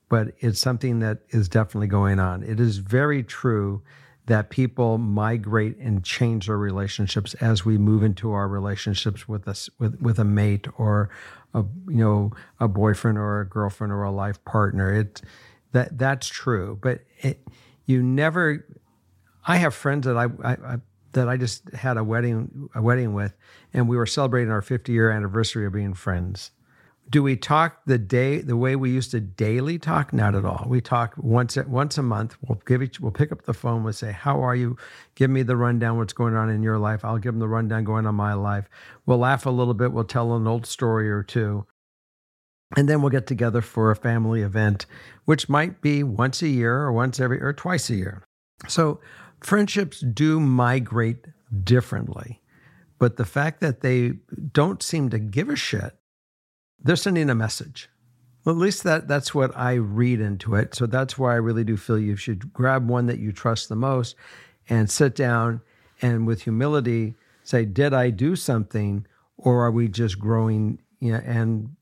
[0.08, 2.42] but it's something that is definitely going on.
[2.42, 3.82] It is very true
[4.26, 9.68] that people migrate and change their relationships as we move into our relationships with us
[9.78, 11.10] with, with a mate or
[11.52, 14.92] a you know a boyfriend or a girlfriend or a life partner.
[14.92, 15.20] It
[15.72, 17.46] that that's true, but it,
[17.86, 18.66] you never.
[19.46, 20.76] I have friends that I, I, I
[21.14, 23.34] that I just had a wedding a wedding with,
[23.72, 26.50] and we were celebrating our 50 year anniversary of being friends
[27.10, 30.12] do we talk the day the way we used to daily talk?
[30.12, 30.64] Not at all.
[30.68, 32.36] We talk once once a month.
[32.46, 33.84] We'll give each we'll pick up the phone.
[33.84, 34.76] We'll say, "How are you?
[35.14, 35.98] Give me the rundown.
[35.98, 37.04] What's going on in your life?
[37.04, 38.68] I'll give them the rundown going on my life.
[39.06, 39.92] We'll laugh a little bit.
[39.92, 41.66] We'll tell an old story or two,
[42.76, 44.86] and then we'll get together for a family event,
[45.26, 48.22] which might be once a year or once every or twice a year.
[48.66, 49.00] So
[49.44, 51.26] friendships do migrate
[51.62, 52.40] differently,
[52.98, 54.14] but the fact that they
[54.52, 55.96] don't seem to give a shit
[56.84, 57.88] they're sending a message.
[58.44, 60.74] Well, at least that that's what I read into it.
[60.74, 63.76] So that's why I really do feel you should grab one that you trust the
[63.76, 64.16] most
[64.68, 65.62] and sit down
[66.02, 69.06] and with humility say, did I do something
[69.38, 71.74] or are we just growing you know, and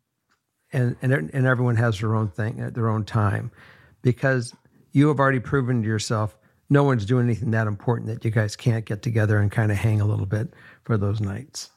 [0.72, 3.50] and and and everyone has their own thing at their own time
[4.02, 4.54] because
[4.92, 6.36] you have already proven to yourself
[6.72, 9.76] no one's doing anything that important that you guys can't get together and kind of
[9.78, 10.52] hang a little bit
[10.84, 11.70] for those nights.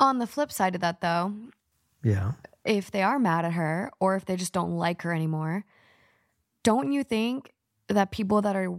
[0.00, 1.32] On the flip side of that, though,
[2.02, 2.32] Yeah.
[2.64, 5.64] if they are mad at her or if they just don't like her anymore,
[6.62, 7.52] don't you think
[7.88, 8.78] that people that are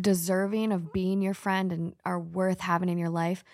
[0.00, 3.44] deserving of being your friend and are worth having in your life,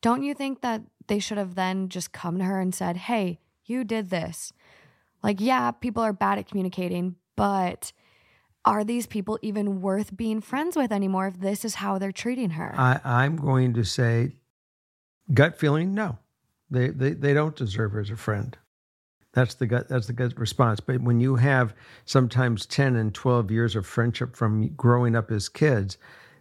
[0.00, 3.38] don't you think that they should have then just come to her and said, Hey,
[3.64, 4.52] you did this?
[5.22, 7.92] Like, yeah, people are bad at communicating, but
[8.66, 12.50] are these people even worth being friends with anymore if this is how they're treating
[12.50, 12.74] her?
[12.76, 14.32] I, I'm going to say,
[15.32, 16.18] gut feeling, no,
[16.68, 18.58] they, they they don't deserve her as a friend.
[19.32, 19.88] That's the gut.
[19.88, 20.80] That's the gut response.
[20.80, 21.74] But when you have
[22.06, 25.96] sometimes ten and twelve years of friendship from growing up as kids,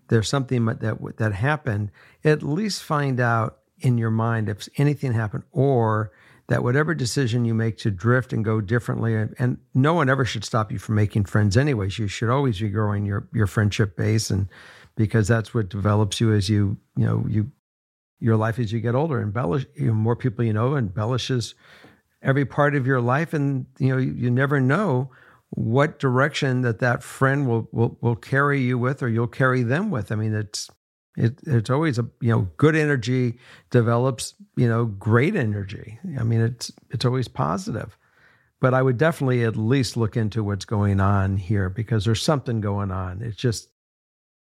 [0.07, 1.91] there's something that that happened.
[2.23, 6.11] At least find out in your mind if anything happened, or
[6.47, 10.45] that whatever decision you make to drift and go differently, and, no one ever should
[10.45, 11.57] stop you from making friends.
[11.57, 14.47] Anyways, you should always be growing your your friendship base, and
[14.95, 17.51] because that's what develops you as you you know you
[18.19, 19.21] your life as you get older.
[19.21, 21.55] Embellish, you know, more people you know embellishes
[22.21, 25.09] every part of your life, and you know you, you never know
[25.49, 29.89] what direction that that friend will, will will carry you with, or you'll carry them
[29.89, 30.11] with.
[30.11, 30.69] I mean, it's
[31.17, 33.37] it, it's always a you know good energy
[33.69, 35.99] develops you know great energy.
[36.19, 37.97] I mean, it's it's always positive.
[38.61, 42.61] But I would definitely at least look into what's going on here because there's something
[42.61, 43.21] going on.
[43.21, 43.69] It just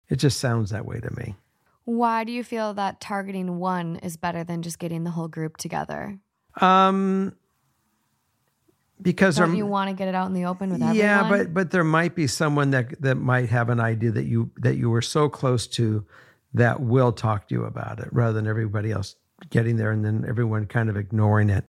[0.08, 1.36] it just sounds that way to me.
[1.84, 5.56] Why do you feel that targeting one is better than just getting the whole group
[5.56, 6.18] together?
[6.60, 7.34] Um,
[9.00, 10.96] because Don't you want to get it out in the open with everyone?
[10.96, 14.50] yeah, but but there might be someone that that might have an idea that you
[14.56, 16.04] that you were so close to
[16.54, 19.16] that will talk to you about it rather than everybody else
[19.50, 21.64] getting there and then everyone kind of ignoring it.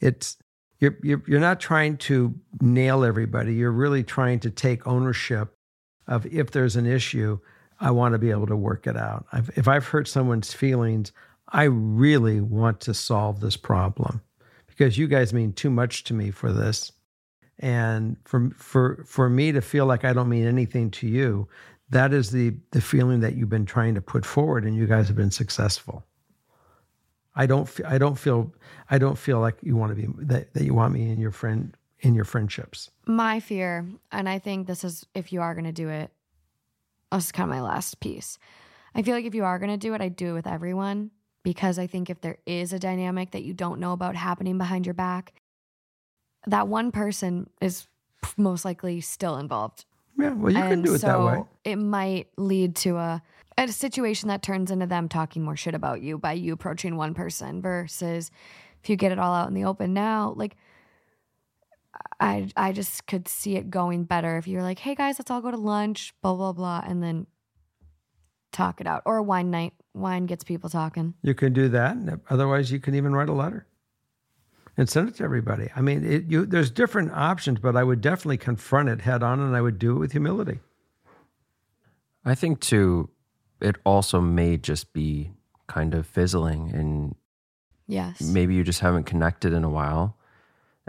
[0.00, 0.36] It's
[0.78, 3.54] you're you're, you're not trying to nail everybody.
[3.54, 5.54] You're really trying to take ownership
[6.06, 7.38] of if there's an issue,
[7.80, 9.26] I want to be able to work it out.
[9.32, 11.12] I've, if I've hurt someone's feelings,
[11.48, 14.22] I really want to solve this problem
[14.66, 16.92] because you guys mean too much to me for this.
[17.60, 21.48] And for for for me to feel like I don't mean anything to you,
[21.90, 25.08] that is the the feeling that you've been trying to put forward, and you guys
[25.08, 26.04] have been successful.
[27.34, 28.52] I don't I don't feel
[28.90, 31.30] I don't feel like you want to be that, that you want me in your
[31.30, 32.90] friend in your friendships.
[33.06, 36.12] my fear, and I think this is if you are going to do it,
[37.10, 38.38] this is kind of my last piece.
[38.94, 41.10] I feel like if you are going to do it, I do it with everyone
[41.42, 44.86] because I think if there is a dynamic that you don't know about happening behind
[44.86, 45.34] your back,
[46.46, 47.86] that one person is
[48.36, 49.84] most likely still involved.
[50.18, 51.42] Yeah, well, you can do it that so way.
[51.64, 53.22] It might lead to a
[53.56, 57.12] a situation that turns into them talking more shit about you by you approaching one
[57.14, 58.30] person versus
[58.82, 60.56] if you get it all out in the open now, like
[62.20, 65.40] I I just could see it going better if you're like, hey guys, let's all
[65.40, 67.26] go to lunch, blah blah blah, and then
[68.52, 69.02] talk it out.
[69.04, 69.74] Or a wine night.
[69.94, 71.14] Wine gets people talking.
[71.22, 71.96] You can do that.
[72.30, 73.66] Otherwise, you can even write a letter
[74.78, 75.68] and send it to everybody.
[75.76, 79.40] I mean, it, you, there's different options, but I would definitely confront it head on,
[79.40, 80.60] and I would do it with humility.
[82.24, 83.10] I think too,
[83.60, 85.32] it also may just be
[85.66, 87.14] kind of fizzling and
[87.86, 88.20] Yes.
[88.20, 90.16] maybe you just haven't connected in a while.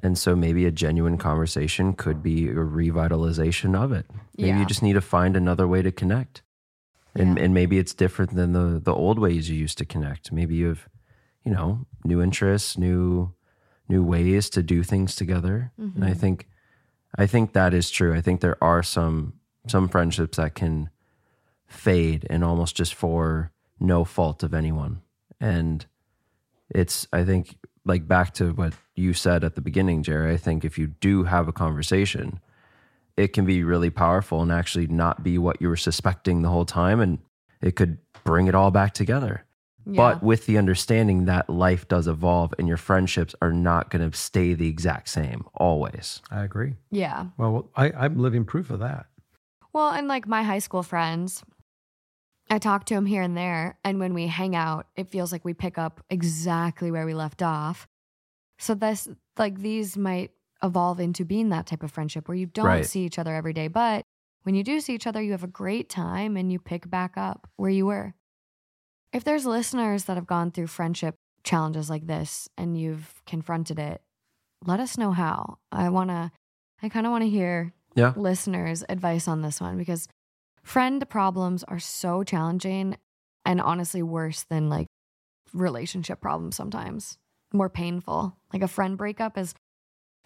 [0.03, 4.05] And so maybe a genuine conversation could be a revitalization of it.
[4.37, 4.59] Maybe Yeah.
[4.59, 6.43] you just need to find another way to connect.
[7.15, 7.43] And Yeah.
[7.45, 10.31] and maybe it's different than the the old ways you used to connect.
[10.31, 10.87] Maybe you have,
[11.43, 13.33] you know, new interests, new
[13.89, 15.71] new ways to do things together.
[15.77, 16.19] And I mm-hmm.
[16.19, 16.47] think
[17.17, 18.13] I think that is true.
[18.13, 19.33] I think there are some
[19.67, 20.89] some friendships that can
[21.67, 25.01] fade and almost just for no fault of anyone.
[25.41, 25.85] And
[26.69, 30.33] it's I think like back to what you said at the beginning, Jerry.
[30.33, 32.39] I think if you do have a conversation,
[33.17, 36.65] it can be really powerful and actually not be what you were suspecting the whole
[36.65, 37.19] time, and
[37.61, 39.45] it could bring it all back together.
[39.85, 44.15] But with the understanding that life does evolve and your friendships are not going to
[44.15, 46.21] stay the exact same always.
[46.29, 46.75] I agree.
[46.91, 47.27] yeah.
[47.37, 49.07] Well, I, I'm living proof of that.
[49.73, 51.43] Well, and like my high school friends,
[52.51, 53.77] I talk to them here and there.
[53.83, 57.41] And when we hang out, it feels like we pick up exactly where we left
[57.41, 57.87] off.
[58.57, 62.65] So this, like, these might evolve into being that type of friendship where you don't
[62.65, 62.85] Right.
[62.85, 63.67] see each other every day.
[63.69, 64.03] But
[64.43, 67.13] when you do see each other, you have a great time and you pick back
[67.15, 68.13] up where you were.
[69.11, 74.01] If there's listeners that have gone through friendship challenges like this and you've confronted it,
[74.65, 75.57] let us know how.
[75.71, 76.31] I want to,
[76.83, 78.13] I kind of want to hear Yeah.
[78.15, 80.07] listeners' advice on this one because
[80.63, 82.97] friend problems are so challenging
[83.45, 84.87] and honestly worse than like
[85.53, 87.17] relationship problems sometimes.
[87.51, 88.37] More painful.
[88.53, 89.55] Like a friend breakup is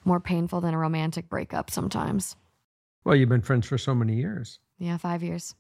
[0.04, 2.36] more painful than a romantic breakup sometimes.
[3.06, 5.56] Well, you've been friends for so many years, Yeah, five years.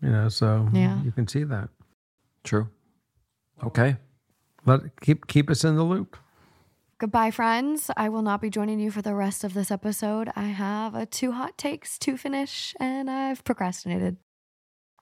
[0.00, 1.02] you know, so Yeah.
[1.02, 1.70] you can see that.
[2.44, 2.68] True.
[3.62, 3.96] Okay.
[4.66, 6.16] Let keep keep us in the loop.
[6.98, 7.90] Goodbye, friends.
[7.96, 10.30] I will not be joining you for the rest of this episode.
[10.36, 14.18] I have a two hot takes to finish and I've procrastinated.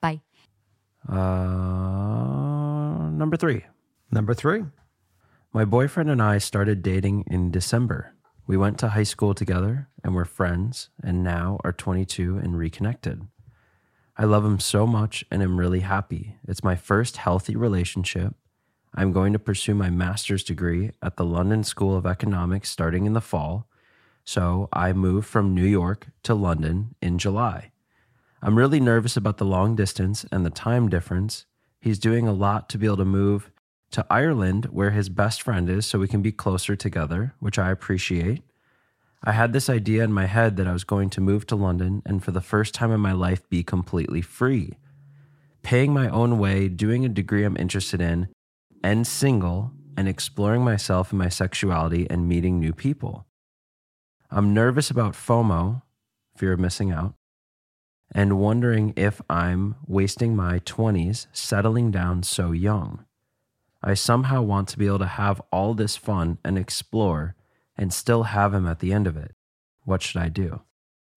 [0.01, 0.21] Bye.
[1.09, 1.17] Uh,
[3.11, 3.65] number three.
[4.13, 4.63] Number three.
[5.53, 8.15] My boyfriend and I started dating in December.
[8.47, 13.27] We went to high school together and were friends, and now are 22 and reconnected.
[14.21, 16.35] I love him so much and am really happy.
[16.49, 18.35] It's my first healthy relationship.
[18.93, 23.13] I'm going to pursue my master's degree at the London School of Economics starting in
[23.13, 23.69] the fall.
[24.25, 27.71] So I moved from New York to London in July.
[28.43, 31.47] I'm really nervous about the long distance and the time difference.
[31.81, 33.53] He's doing a lot to be able to move
[33.93, 37.71] to Ireland, where his best friend is, so we can be closer together, which I
[37.71, 38.43] appreciate.
[39.25, 42.03] I had this idea in my head that I was going to move to London
[42.07, 44.79] and for the first time in my life be completely free.
[45.63, 48.29] Paying my own way, doing a degree I'm interested in,
[48.83, 53.27] and single and exploring myself and my sexuality and meeting new people.
[54.31, 55.83] I'm nervous about FOMO,
[56.37, 57.15] fear of missing out,
[58.13, 63.05] and wondering if I'm wasting my 20s settling down so young.
[63.83, 67.35] I somehow want to be able to have all this fun and explore
[67.79, 69.35] and still have him at the end of it.
[69.85, 70.61] What should I do?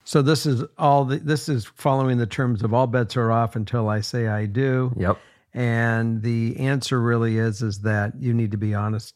[0.04, 1.04] So this is all.
[1.04, 4.46] The, this is following the terms of all bets are off until I say I
[4.46, 4.92] do.
[4.96, 5.18] Yep.
[5.54, 9.14] And the answer really is is that you need to be honest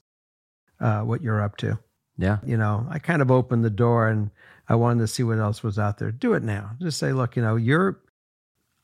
[0.80, 1.78] uh, what you're up to.
[2.18, 2.38] Yeah.
[2.44, 4.30] You know, I kind of opened the door and
[4.68, 6.12] I wanted to see what else was out there.
[6.12, 6.72] Do it now.
[6.80, 8.00] Just say, look, you know, you're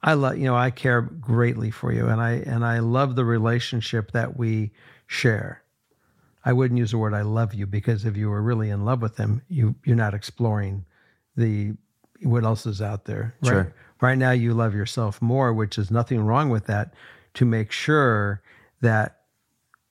[0.02, 3.24] I love you know, I care greatly for you and I and I love the
[3.24, 4.72] relationship that we
[5.06, 5.61] share.
[6.44, 9.00] I wouldn't use the word I love you because if you were really in love
[9.00, 10.84] with him, you you're not exploring
[11.36, 11.72] the
[12.22, 13.34] what else is out there.
[13.42, 13.50] Right?
[13.50, 13.74] Sure.
[14.00, 16.94] Right now you love yourself more, which is nothing wrong with that,
[17.34, 18.42] to make sure
[18.80, 19.20] that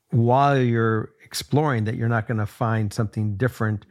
[0.10, 3.86] while you're exploring that you're not going to find something different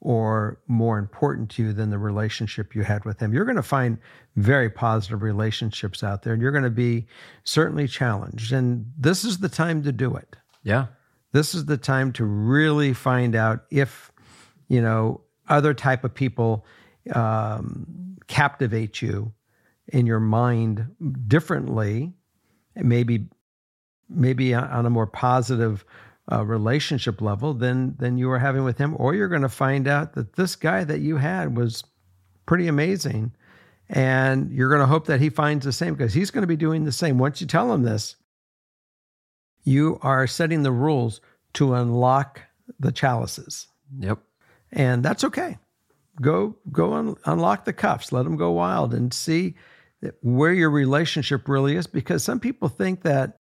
[0.00, 3.32] or more important to you than the relationship you had with him.
[3.32, 3.98] You're going to find
[4.36, 7.06] very positive relationships out there and you're going to be
[7.44, 8.52] certainly challenged.
[8.52, 10.36] And this is the time to do it.
[10.62, 10.86] Yeah.
[11.36, 14.10] This is the time to really find out if,
[14.68, 15.20] you know,
[15.50, 16.64] other type of people
[17.14, 19.34] um, captivate you
[19.88, 20.88] in your mind
[21.28, 22.14] differently,
[22.74, 23.28] maybe
[24.08, 25.84] maybe on a more positive
[26.32, 29.86] uh, relationship level than than you were having with him, or you're going to find
[29.86, 31.84] out that this guy that you had was
[32.46, 33.30] pretty amazing,
[33.90, 36.56] and you're going to hope that he finds the same because he's going to be
[36.56, 37.18] doing the same.
[37.18, 38.16] Once you tell him this,
[39.66, 41.20] you are setting the rules
[41.54, 42.40] to unlock
[42.80, 43.66] the chalices,
[43.98, 44.18] Yep.
[44.72, 45.58] and that's okay.
[46.22, 49.54] Go go un- unlock the cuffs, let them go wild, and see
[50.22, 51.86] where your relationship really is.
[51.86, 53.36] Because some people think that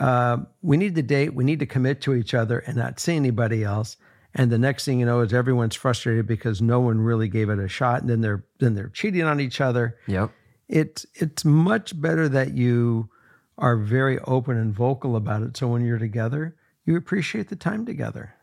[0.00, 3.14] uh, we need to date, we need to commit to each other and not see
[3.14, 3.96] anybody else.
[4.34, 7.58] And the next thing you know is everyone's frustrated because no one really gave it
[7.58, 9.96] a shot, and then they're then they're cheating on each other.
[10.06, 10.30] Yep.
[10.68, 13.08] It's it's much better that you
[13.60, 15.56] are very open and vocal about it.
[15.56, 18.34] So when you're together, you appreciate the time together.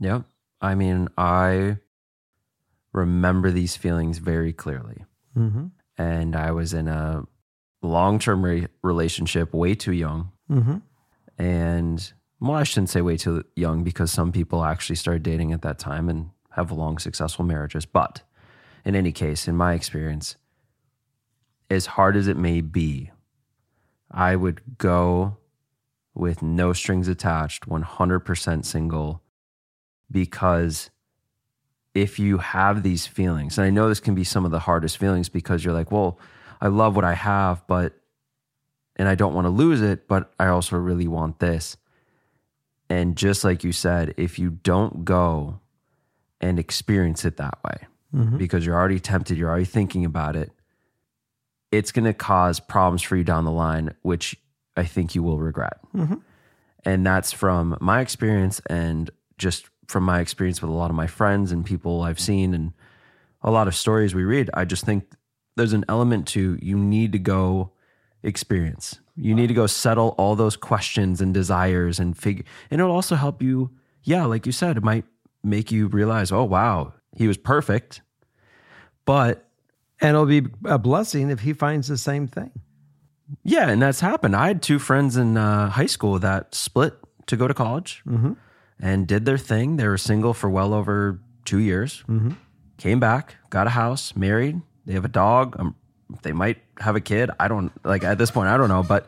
[0.00, 0.22] Yep.
[0.60, 1.78] I mean, I
[2.92, 5.04] remember these feelings very clearly.
[5.36, 5.66] Mm-hmm.
[5.98, 7.24] And I was in a
[7.82, 10.30] long term re- relationship way too young.
[10.50, 10.76] Mm-hmm.
[11.36, 15.62] And well, I shouldn't say way too young because some people actually started dating at
[15.62, 17.84] that time and have long, successful marriages.
[17.86, 18.22] But
[18.84, 20.36] in any case, in my experience,
[21.70, 23.10] as hard as it may be,
[24.14, 25.36] I would go
[26.14, 29.20] with no strings attached, 100% single,
[30.10, 30.90] because
[31.94, 34.98] if you have these feelings, and I know this can be some of the hardest
[34.98, 36.18] feelings because you're like, well,
[36.60, 37.94] I love what I have, but,
[38.96, 41.76] and I don't want to lose it, but I also really want this.
[42.88, 45.58] And just like you said, if you don't go
[46.40, 48.38] and experience it that way, Mhm.
[48.38, 50.52] because you're already tempted, you're already thinking about it,
[51.76, 54.36] it's going to cause problems for you down the line, which
[54.76, 55.78] I think you will regret.
[55.94, 56.20] Mhm.
[56.84, 61.06] And that's from my experience and just from my experience with a lot of my
[61.06, 62.72] friends and people I've seen and
[63.42, 64.50] a lot of stories we read.
[64.54, 65.04] I just think
[65.56, 67.72] there's an element to you need to go
[68.22, 69.00] experience.
[69.16, 73.16] You need to go settle all those questions and desires and figure, and it'll also
[73.16, 73.70] help you.
[74.02, 75.04] Yeah, like you said, it might
[75.42, 78.02] make you realize, oh, wow, he was perfect.
[79.04, 79.43] But
[80.04, 82.50] And it'll be a blessing if he finds the same thing.
[83.42, 84.36] yeah, and that's happened.
[84.36, 86.94] I had two friends in uh, high school that split
[87.26, 88.32] to go to college Mm-hmm.
[88.80, 89.76] and did their thing.
[89.76, 92.04] They were single for well over two years.
[92.08, 92.32] Mm-hmm.
[92.76, 94.60] Came back, got a house, married.
[94.84, 95.56] They have a dog.
[95.58, 95.74] Um,
[96.22, 97.30] they might have a kid.
[97.40, 98.48] I don't like at this point.
[98.48, 99.06] I don't know, but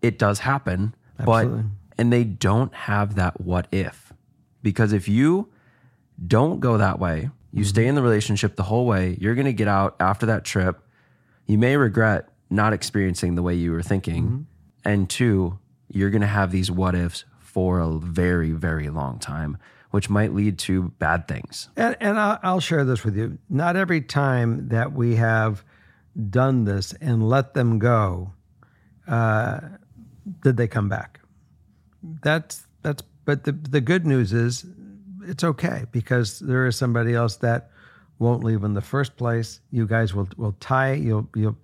[0.00, 0.94] it does happen.
[1.18, 1.62] Absolutely.
[1.62, 4.12] But and they don't have that what if
[4.62, 5.48] because if you
[6.26, 9.16] don't go that way, you stay in the relationship the whole way.
[9.20, 10.78] You're going to get out after that trip.
[11.46, 14.46] You may regret not experiencing the way you were thinking,
[14.84, 19.58] and two, you're going to have these what ifs for a very very long time,
[19.90, 21.68] which might lead to bad things.
[21.76, 23.38] And, and I'll, I'll share this with you.
[23.48, 25.64] Not every time that we have
[26.30, 28.32] done this and let them go,
[29.08, 29.60] uh,
[30.42, 31.20] did they come back.
[32.02, 33.02] That's that's.
[33.24, 34.64] But the the good news is,
[35.26, 37.70] it's okay because there is somebody else that
[38.18, 39.60] won't leave in the first place.
[39.70, 40.94] You guys will will tie.
[40.94, 41.56] You'll you'll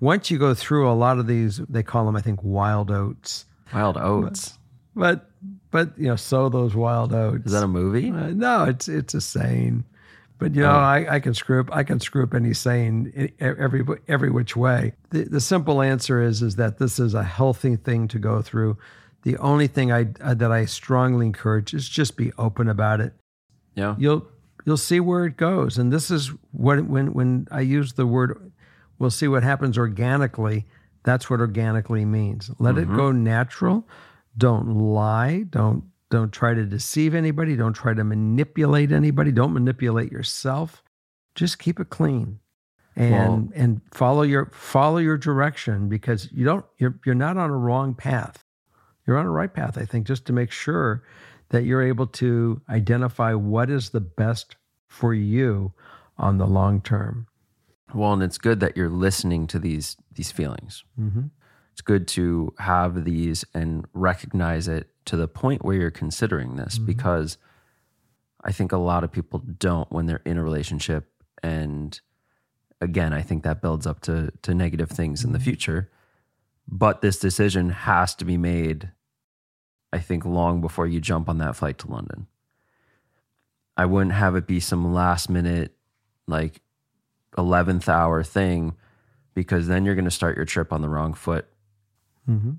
[0.00, 1.58] once you go through a lot of these.
[1.68, 3.46] They call them, I think, wild oats.
[3.72, 4.58] Wild oats.
[4.94, 5.30] But
[5.70, 7.46] but you know, sow those wild oats.
[7.46, 8.10] Is that a movie?
[8.10, 9.84] Uh, no, it's it's a saying.
[10.38, 11.74] But you know, I, I can screw up.
[11.74, 14.92] I can screw up any saying every every which way.
[15.10, 18.78] The, the simple answer is is that this is a healthy thing to go through.
[19.22, 23.12] The only thing I uh, that I strongly encourage is just be open about it.
[23.74, 23.94] Yeah.
[23.98, 24.26] You'll
[24.64, 25.78] you'll see where it goes.
[25.78, 28.52] And this is what when when I use the word
[28.98, 30.66] we'll see what happens organically,
[31.04, 32.50] that's what organically means.
[32.58, 33.86] Let it go natural.
[34.36, 35.44] Don't lie.
[35.50, 37.56] Don't don't try to deceive anybody.
[37.56, 39.30] Don't try to manipulate anybody.
[39.32, 40.82] Don't manipulate yourself.
[41.34, 42.38] Just keep it clean.
[42.96, 47.50] And Well- and follow your follow your direction because you don't you're you're not on
[47.50, 48.44] a wrong path.
[49.08, 51.02] You're on the right path, I think, just to make sure
[51.48, 54.56] that you're able to identify what is the best
[54.86, 55.72] for you
[56.18, 57.26] on the long term.
[57.94, 60.84] Well, and it's good that you're listening to these these feelings.
[61.00, 61.28] Mm-hmm.
[61.72, 66.76] It's good to have these and recognize it to the point where you're considering this
[66.76, 67.38] because
[68.44, 71.08] I think a lot of people don't when they're in a relationship
[71.42, 71.98] and
[72.80, 75.90] again, I think that builds up to to negative things in the future.
[76.70, 78.90] But this decision has to be made
[79.92, 82.26] I think long before you jump on that flight to London.
[83.76, 85.74] I wouldn't have it be some last minute
[86.26, 86.60] like
[87.36, 88.74] 11th hour thing
[89.34, 91.46] because then you're going to start your trip on the wrong foot,
[92.28, 92.52] Mm-hmm.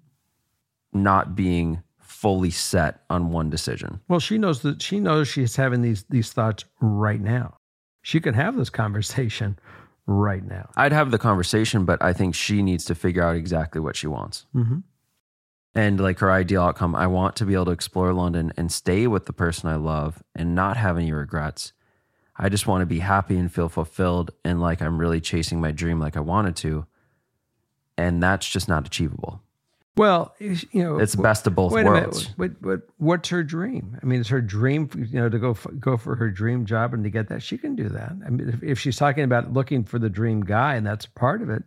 [0.94, 4.00] not being fully set on one decision.
[4.08, 7.58] Well, she knows that she knows she's having these these thoughts right now.
[8.02, 9.60] She could have this conversation
[10.08, 10.72] right now.
[10.76, 14.08] I'd have the conversation, but I think she needs to figure out exactly what she
[14.08, 14.48] wants.
[14.56, 14.80] Mm-hmm.
[15.76, 19.06] And like her ideal outcome, I want to be able to explore London and stay
[19.08, 21.74] with the person I love and not have any regrets.
[22.36, 25.72] I just want to be happy and feel fulfilled and like I'm really chasing my
[25.72, 26.86] dream like I wanted to.
[27.98, 29.42] And that's just not achievable.
[29.98, 32.28] Well, you know, It's best of both wait worlds.
[32.38, 32.58] a minute.
[32.62, 33.98] What, what, what's her dream?
[34.02, 37.04] I mean, it's her dream, you know, to go go for her dream job and
[37.04, 37.44] to get that.
[37.44, 38.14] She can do that.
[38.26, 41.42] I mean, if, if she's talking about looking for the dream guy and that's part
[41.42, 41.64] of it,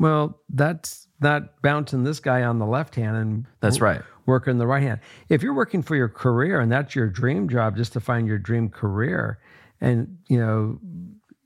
[0.00, 4.02] well, that's not bouncing this guy on the left hand and That's right.
[4.26, 5.00] working the right hand.
[5.28, 8.38] If you're working for your career and that's your dream job, just to find your
[8.38, 9.38] dream career,
[9.80, 10.78] and you know,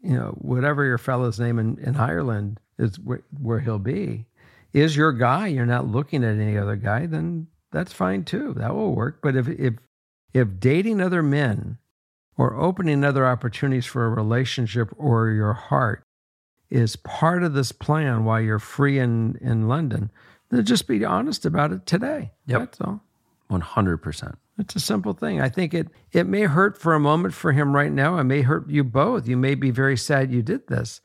[0.02, 4.26] you know, whatever your fellow's name in, in Ireland is where, where he'll be,
[4.72, 5.46] is your guy.
[5.46, 8.54] You're not looking at any other guy, then that's fine too.
[8.54, 9.20] That will work.
[9.22, 9.74] But if if
[10.32, 11.78] if dating other men
[12.36, 16.03] or opening other opportunities for a relationship or your heart
[16.74, 20.10] is part of this plan while you're free in in London,
[20.50, 22.32] then just be honest about it today.
[22.46, 22.58] Yep.
[22.58, 23.00] That's all.
[23.50, 24.34] 100%.
[24.58, 25.40] It's a simple thing.
[25.40, 28.18] I think it it may hurt for a moment for him right now.
[28.18, 29.28] It may hurt you both.
[29.28, 31.00] You may be very sad you did this,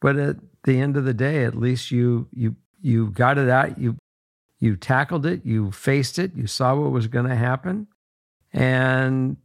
[0.00, 3.78] but at the end of the day, at least you you you got it out.
[3.78, 3.96] You
[4.60, 5.44] you tackled it.
[5.44, 6.34] You faced it.
[6.34, 7.86] You saw what was going to happen,
[8.52, 9.36] and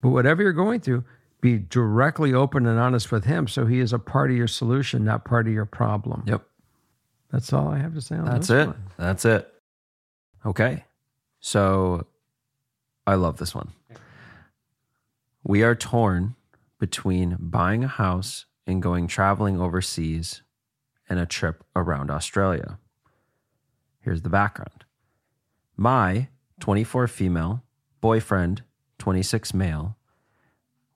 [0.00, 1.04] but whatever you're going through,
[1.44, 5.04] be directly open and honest with him, so he is a part of your solution,
[5.04, 6.22] not part of your problem.
[6.26, 6.42] Yep.
[7.30, 8.30] That's all I have to say on that.
[8.30, 8.66] That's it.
[8.68, 8.82] one.
[8.96, 9.52] That's it.
[10.46, 10.84] Okay.
[11.40, 12.06] So
[13.06, 13.72] I love this one.
[15.42, 16.34] We are torn
[16.78, 20.40] between buying a house and going traveling overseas
[21.10, 22.78] and a trip around Australia.
[24.00, 24.86] Here's the background
[25.76, 26.28] my
[26.60, 27.62] 24 female
[28.00, 28.62] boyfriend,
[28.98, 29.98] 26 male,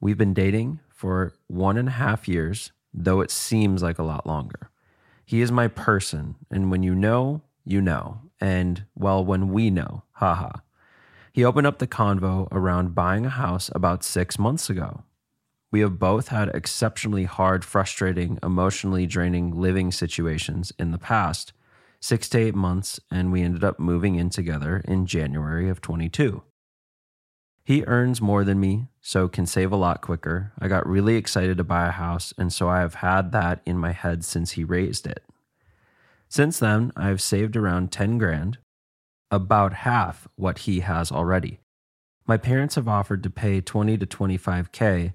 [0.01, 4.26] we've been dating for one and a half years, though it seems like a lot
[4.26, 4.70] longer.
[5.24, 6.36] He is my person.
[6.51, 8.22] And when you know, you know.
[8.40, 10.53] And well, when we know, haha.
[11.32, 15.05] He opened up the convo around buying a house about six months ago.
[15.70, 21.53] We have both had exceptionally hard, frustrating, emotionally draining living situations in the past,
[22.01, 26.42] six to eight months, and we ended up moving in together in January of 22.
[27.69, 30.53] He earns more than me, so can save a lot quicker.
[30.59, 33.77] I got really excited to buy a house, and so I have had that in
[33.77, 35.23] my head since he raised it.
[36.31, 38.57] Since then, I have saved around 10 grand,
[39.31, 41.61] about half what he has already.
[42.27, 45.12] My parents have offered to pay 20 to 25k.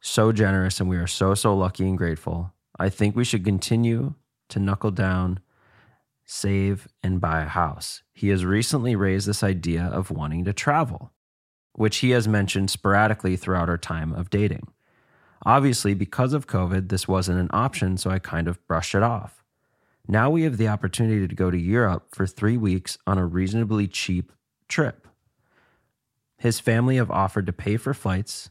[0.00, 2.54] So generous, and we are so, so lucky and grateful.
[2.78, 4.14] I think we should continue
[4.48, 5.40] to knuckle down,
[6.24, 8.02] save, and buy a house.
[8.14, 11.10] He has recently raised this idea of wanting to travel
[11.74, 14.68] which he has mentioned sporadically throughout our time of dating.
[15.44, 19.44] Obviously, because of COVID, this wasn't an option, so I kind of brushed it off.
[20.06, 23.88] Now we have the opportunity to go to Europe for three weeks on a reasonably
[23.88, 24.32] cheap
[24.68, 25.08] trip.
[26.38, 28.50] His family have offered to pay for flights,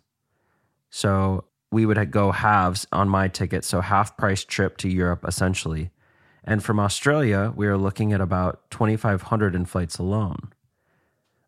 [0.90, 5.92] so we would go halves on my ticket, so half price trip to Europe essentially.
[6.44, 10.54] And from Australia, we are looking at about 2500 in flights alone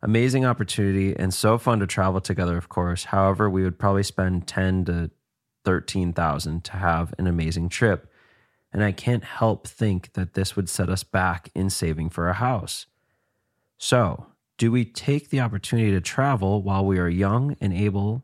[0.06, 3.06] amazing opportunity and so fun to travel together of course.
[3.06, 5.12] However we would probably spend 10 to
[5.66, 8.10] 13,000 to have an amazing trip.
[8.72, 12.34] And i can't help think that this would set us back in saving for a
[12.34, 12.86] house.
[13.78, 14.28] So
[14.58, 18.24] Do we take the opportunity to travel while we are young and able,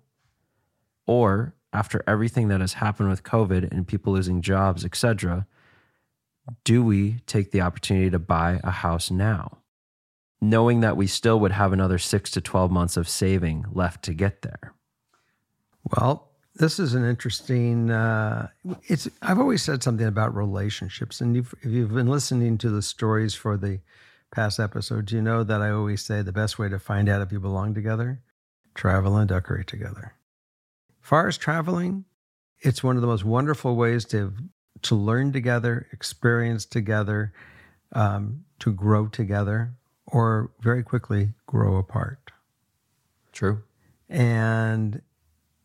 [1.05, 5.45] or after everything that has happened with COVID and people losing jobs, etc.,
[6.63, 9.60] do we take the opportunity to buy a house now,
[10.41, 14.13] knowing that we still would have another six to 12 months of saving left to
[14.13, 14.73] get there?
[15.95, 17.89] Well, this is an interesting.
[17.89, 18.49] Uh,
[18.83, 19.07] it's.
[19.21, 23.57] I've always said something about relationships, and if you've been listening to the stories for
[23.57, 23.79] the
[24.31, 27.31] past episodes, you know that I always say the best way to find out if
[27.31, 28.21] you belong together,
[28.75, 30.13] travel and decorate together.
[30.99, 32.05] far as traveling,
[32.59, 34.33] it's one of the most wonderful ways to
[34.83, 37.33] to learn together, experience together,
[37.93, 39.73] um, to grow together,
[40.11, 42.31] or very quickly grow apart.
[43.31, 43.63] True.
[44.09, 45.01] And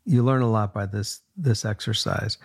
[0.04, 2.38] you learn a lot by this this exercise.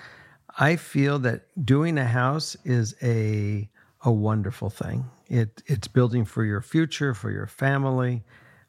[0.58, 3.70] I feel that doing a house is a
[4.04, 5.06] a wonderful thing.
[5.28, 8.24] It it's building for your future, for your family.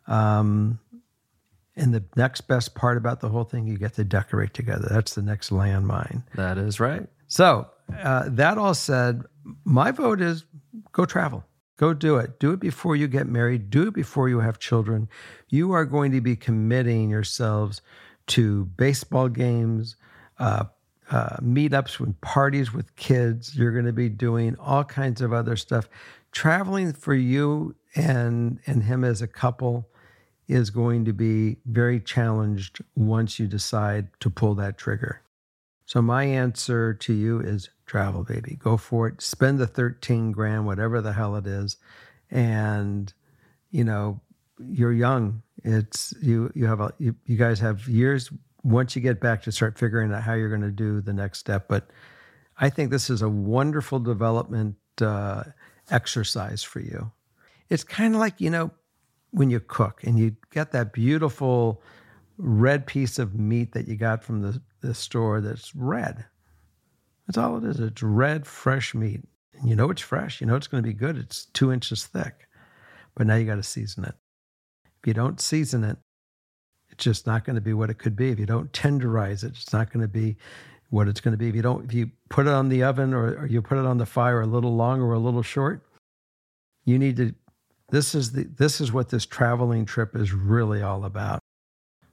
[0.06, 0.78] Um,
[1.74, 4.88] and the next best part about the whole thing, you get to decorate together.
[4.90, 6.22] That's the next landmine.
[6.34, 7.08] That is right.
[7.28, 7.70] So,
[8.02, 9.22] uh, that all said,
[9.64, 10.44] my vote is
[10.92, 11.44] go travel.
[11.76, 12.38] Go do it.
[12.38, 13.70] Do it before you get married.
[13.70, 15.08] Do it before you have children.
[15.48, 17.80] You are going to be committing yourselves
[18.28, 19.96] to baseball games,
[20.38, 20.64] uh,
[21.10, 23.56] uh, meetups with parties with kids.
[23.56, 25.88] You're going to be doing all kinds of other stuff.
[26.30, 29.88] Traveling for you and and him as a couple
[30.48, 35.20] is going to be very challenged once you decide to pull that trigger.
[35.84, 38.56] So my answer to you is travel, baby.
[38.60, 39.20] Go for it.
[39.20, 41.76] Spend the 13 grand, whatever the hell it is.
[42.30, 43.12] And,
[43.70, 44.20] you know,
[44.58, 45.42] you're young.
[45.64, 48.30] It's you you have a you, you guys have years
[48.62, 51.38] once you get back to start figuring out how you're going to do the next
[51.38, 51.66] step.
[51.68, 51.90] But
[52.58, 55.44] I think this is a wonderful development uh,
[55.90, 57.10] exercise for you.
[57.68, 58.70] It's kind of like, you know,
[59.30, 61.82] when you cook and you get that beautiful
[62.38, 66.24] red piece of meat that you got from the, the store that's red.
[67.32, 67.80] That's all it is.
[67.80, 69.22] It's red, fresh meat.
[69.58, 70.42] And you know it's fresh.
[70.42, 71.16] You know it's going to be good.
[71.16, 72.46] It's two inches thick.
[73.14, 74.14] But now you got to season it.
[74.84, 75.96] If you don't season it,
[76.90, 78.28] it's just not going to be what it could be.
[78.28, 80.36] If you don't tenderize it, it's not going to be
[80.90, 81.48] what it's going to be.
[81.48, 83.86] If you don't, if you put it on the oven or, or you put it
[83.86, 85.86] on the fire a little long or a little short,
[86.84, 87.34] you need to.
[87.88, 91.40] This is the this is what this traveling trip is really all about.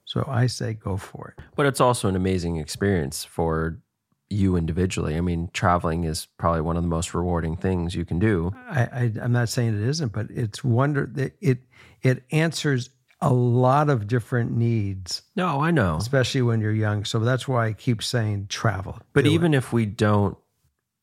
[0.05, 1.43] So I say go for it.
[1.57, 3.82] But it's also an amazing experience for
[4.30, 5.15] you individually.
[5.17, 8.53] I mean, traveling is probably one of the most rewarding things you can do.
[8.69, 11.59] I, I I'm not saying it isn't, but it's wonder that it
[12.01, 12.89] it answers
[13.21, 15.97] a lot of different needs, No, I know.
[15.97, 17.03] especially when you're young.
[17.03, 18.97] So that's why I keep saying travel.
[19.11, 19.34] But Do it.
[19.34, 20.38] even if we don't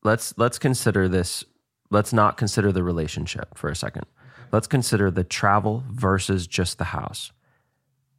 [0.03, 1.43] let's let's consider this
[1.91, 4.05] let's not consider the relationship for a second.
[4.51, 7.31] Let's consider the travel versus just the house.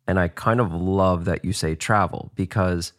[0.07, 2.93] And I kind of love that you say travel because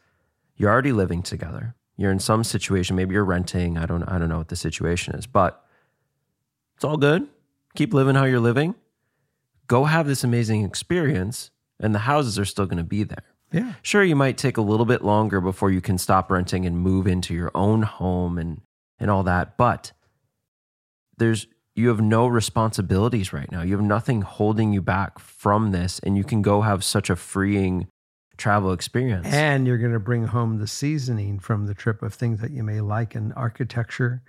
[0.57, 1.75] you're already living together.
[1.99, 5.15] You're in some situation, maybe you're renting, I don't I don't know what the situation
[5.15, 5.65] is, but
[6.75, 7.27] it's all good.
[7.75, 8.75] Keep living how you're living.
[9.67, 13.25] Go have this amazing experience and the houses are still going to be there.
[13.51, 16.77] yeah, Sure, you might take a little bit longer before you can stop renting and
[16.77, 18.61] move into your own home and
[18.97, 19.91] and all that, but
[21.17, 23.61] there's you have no responsibilities right now.
[23.61, 27.17] You have nothing holding you back from this and you can go have such a
[27.17, 27.89] freeing
[28.39, 29.27] travel experience.
[29.27, 32.63] and you're going to bring home the seasoning from the trip of things that you
[32.63, 34.21] may like in architecture,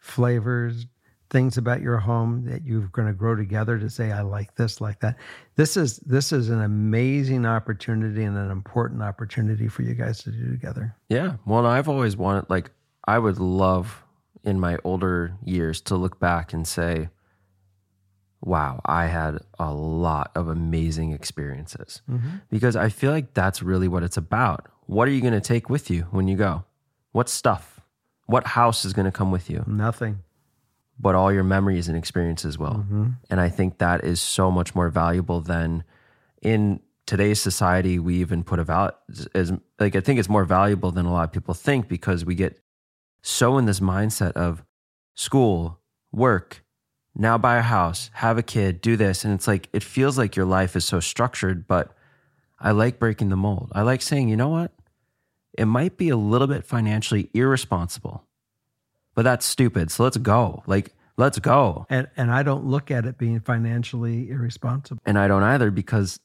[0.00, 0.86] flavors,
[1.28, 4.80] things about your home that you're going to grow together to say I like this,
[4.80, 5.16] like that.
[5.54, 10.32] This is this is an amazing opportunity and an important opportunity for you guys to
[10.32, 10.96] do together.
[11.08, 11.34] Yeah.
[11.46, 12.72] Well, I've always wanted, like,
[13.04, 14.02] I would love
[14.42, 17.10] in my older years to look back and say,
[18.42, 22.02] wow, I had a lot of amazing experiences.
[22.10, 22.28] Mm-hmm.
[22.50, 24.66] Because I feel like that's really what it's about.
[24.86, 26.64] What are you going to take with you when you go?
[27.12, 27.80] What stuff?
[28.26, 29.64] What house is going to come with you?
[29.66, 30.20] Nothing.
[30.98, 32.84] But all your memories and experiences will.
[32.84, 33.06] Mm-hmm.
[33.30, 35.84] And I think that is so much more valuable than
[36.42, 38.92] in today's society we even put a val
[39.34, 42.36] as like I think it's more valuable than a lot of people think because we
[42.36, 42.60] get
[43.20, 44.62] so in this mindset of
[45.14, 45.80] school,
[46.12, 46.64] work,
[47.14, 50.36] now buy a house, have a kid, do this and it's like it feels like
[50.36, 51.94] your life is so structured, but
[52.58, 53.72] I like breaking the mold.
[53.72, 54.72] I like saying, you know what?
[55.56, 58.24] It might be a little bit financially irresponsible,
[59.14, 59.90] but that's stupid.
[59.90, 60.62] So let's go.
[60.66, 61.86] Like, let's go.
[61.90, 65.02] And and I don't look at it being financially irresponsible.
[65.04, 66.20] And I don't either because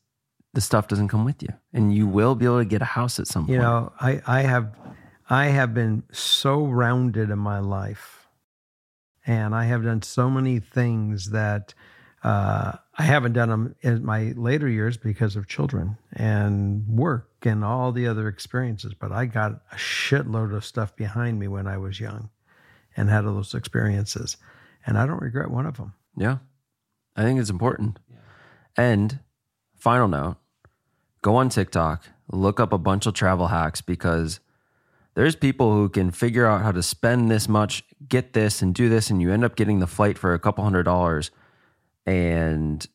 [0.54, 1.50] the stuff doesn't come with you.
[1.74, 3.54] And you will be able to get a house at some point.
[3.54, 4.76] You know, I, I have
[5.30, 8.25] I have been so rounded in my life.
[9.26, 11.74] And I have done so many things that
[12.24, 17.64] Uh, I haven't done them in my later years because of children and work and
[17.64, 18.96] all the other experiences.
[18.96, 22.32] But I got a shitload of stuff behind me when I was young
[22.98, 24.38] and had all those experiences.
[24.88, 25.94] And I don't regret one of them.
[26.18, 26.38] Yeah.
[27.16, 28.00] I think it's important.
[28.76, 29.20] And
[29.76, 30.38] final note
[31.22, 34.40] go on TikTok, look up a bunch of travel hacks because
[35.16, 38.90] there's people who can figure out how to spend this much, get this, and do
[38.90, 41.32] this, and you end up getting the flight for a couple hundred dollars.
[42.06, 42.86] And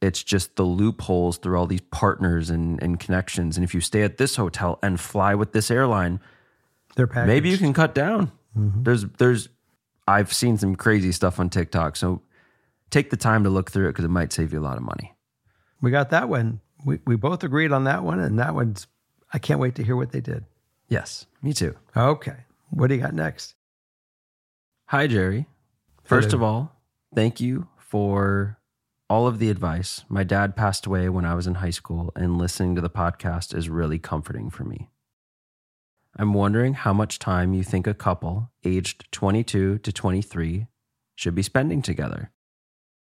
[0.00, 3.56] it's just the loopholes through all these partners and, and connections.
[3.56, 6.20] And if you stay at this hotel and fly with this airline,
[6.96, 7.28] They're packaged.
[7.28, 8.30] maybe you can cut down.
[8.56, 8.84] Mm-hmm.
[8.84, 9.48] There's there's
[10.08, 11.96] I've seen some crazy stuff on TikTok.
[11.96, 12.22] So
[12.90, 14.82] take the time to look through it because it might save you a lot of
[14.82, 15.14] money.
[15.80, 16.60] We got that one.
[16.84, 18.20] We, we both agreed on that one.
[18.20, 18.86] And that one's,
[19.32, 20.44] I can't wait to hear what they did.
[20.88, 21.76] Yes, me too.
[21.96, 22.44] Okay.
[22.70, 23.54] What do you got next?
[24.86, 25.46] Hi, Jerry.
[26.04, 26.38] First Hello.
[26.38, 26.76] of all,
[27.14, 28.58] thank you for
[29.08, 30.04] all of the advice.
[30.08, 33.56] My dad passed away when I was in high school, and listening to the podcast
[33.56, 34.90] is really comforting for me.
[36.16, 40.66] I'm wondering how much time you think a couple aged 22 to 23
[41.14, 42.30] should be spending together.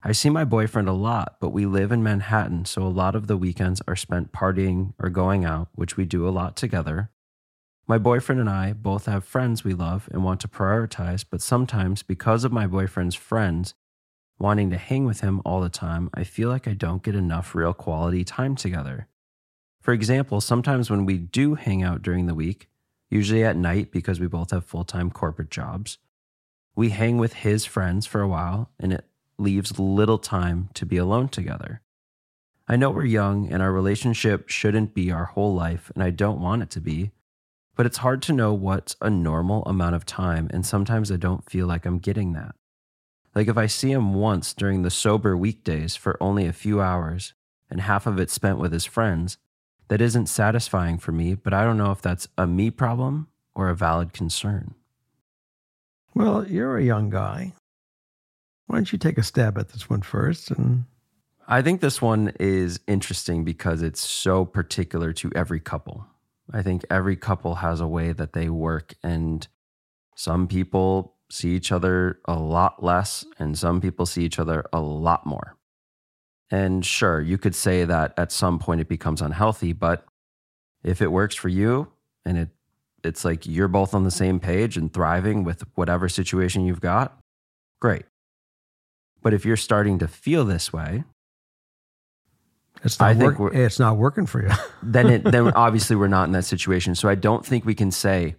[0.04, 3.28] I see my boyfriend a lot, but we live in Manhattan, so a lot of
[3.28, 7.12] the weekends are spent partying or going out, which we do a lot together.
[7.92, 12.04] My boyfriend and I both have friends we love and want to prioritize, but sometimes,
[12.04, 13.74] because of my boyfriend's friends
[14.40, 17.54] wanting to hang with him all the time, I feel like I don't get enough
[17.54, 19.10] real quality time together.
[19.82, 22.70] For example, sometimes when we do hang out during the week,
[23.10, 25.98] usually at night because we both have full time corporate jobs,
[26.78, 29.04] we hang with his friends for a while and it
[29.38, 31.82] leaves little time to be alone together.
[32.70, 36.40] I know we're young and our relationship shouldn't be our whole life, and I don't
[36.40, 37.12] want it to be,
[37.76, 41.50] but it's hard to know what's a normal amount of time, and sometimes I don't
[41.50, 42.56] feel like I'm getting that.
[43.34, 47.34] Like if I see him once during the sober weekdays for only a few hours
[47.70, 49.38] and half of it spent with his friends,
[49.88, 53.70] that isn't satisfying for me, but I don't know if that's a me problem or
[53.70, 54.76] a valid concern.
[56.14, 57.54] Well, you're a young guy.
[58.68, 60.52] Why don't you take a stab at this one first?
[60.52, 60.86] And
[61.48, 66.06] I think this one is interesting because it's so particular to every couple.
[66.54, 69.48] I think every couple has a way that they work, and
[70.16, 74.82] some people see each other a lot less, and some people see each other a
[74.82, 75.58] lot more.
[76.50, 80.06] And sure, you could say that at some point it becomes unhealthy, but
[80.84, 81.88] if it works for you
[82.26, 82.50] and it
[83.04, 87.18] it's like you're both on the same page and thriving with whatever situation you've got,
[87.80, 88.06] great.
[89.24, 91.04] But if you're starting to feel this way,
[92.84, 94.50] it's not, I think work- it's not working for you.
[94.84, 96.96] then it then obviously we're not in that situation.
[96.96, 98.36] So I don't think we can say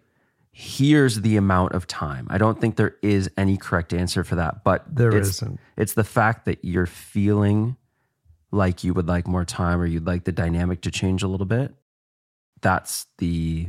[0.52, 2.26] here's the amount of time.
[2.30, 4.62] I don't think there is any correct answer for that.
[4.64, 7.76] But There it's, not It's the fact that you're feeling
[8.50, 11.46] like you would like more time or you'd like the dynamic to change a little
[11.46, 11.74] bit.
[12.60, 13.68] That's the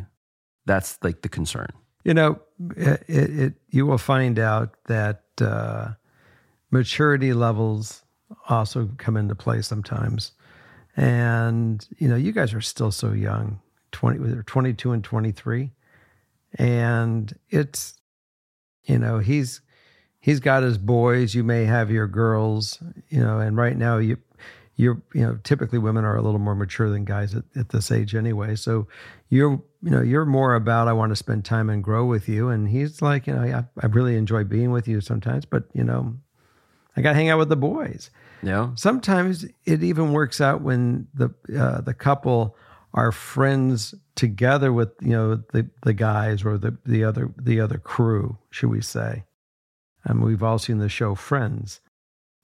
[0.65, 1.69] that's like the concern.
[2.03, 2.39] You know,
[2.75, 5.93] it, it, it you will find out that uh,
[6.69, 8.03] maturity levels
[8.49, 10.33] also come into play sometimes.
[10.95, 13.59] And you know, you guys are still so young,
[13.91, 15.71] twenty, they're twenty-two and twenty-three,
[16.55, 17.99] and it's,
[18.83, 19.61] you know, he's
[20.19, 21.33] he's got his boys.
[21.33, 22.77] You may have your girls.
[23.09, 24.17] You know, and right now you
[24.75, 27.91] you're you know typically women are a little more mature than guys at, at this
[27.91, 28.87] age anyway so
[29.29, 32.49] you're you know you're more about i want to spend time and grow with you
[32.49, 35.83] and he's like you know i, I really enjoy being with you sometimes but you
[35.83, 36.15] know
[36.95, 38.09] i got to hang out with the boys
[38.43, 38.71] Yeah.
[38.75, 42.55] sometimes it even works out when the uh, the couple
[42.93, 47.77] are friends together with you know the the guys or the the other the other
[47.77, 49.23] crew should we say.
[50.05, 51.79] And we've all seen the show friends.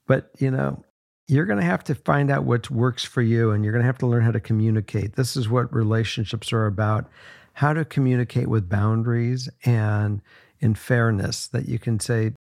[0.08, 0.84] But you know
[1.28, 3.88] you're going to have to find out what works for you and you're going to
[3.88, 5.16] have to learn how to communicate.
[5.16, 7.08] This is what relationships are about
[7.54, 10.22] how to communicate with boundaries and
[10.60, 12.34] in fairness that you can say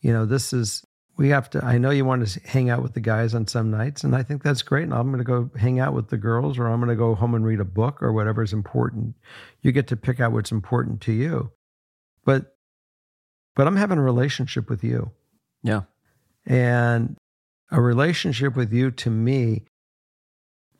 [0.00, 0.85] you know this is
[1.16, 3.70] we have to i know you want to hang out with the guys on some
[3.70, 6.16] nights and i think that's great and i'm going to go hang out with the
[6.16, 9.14] girls or i'm going to go home and read a book or whatever is important.
[9.62, 11.50] You get to pick out what's important to you.
[12.24, 12.56] But
[13.54, 15.10] but i'm having a relationship with you.
[15.62, 15.82] Yeah.
[16.44, 17.16] and
[17.72, 19.64] a relationship with you to me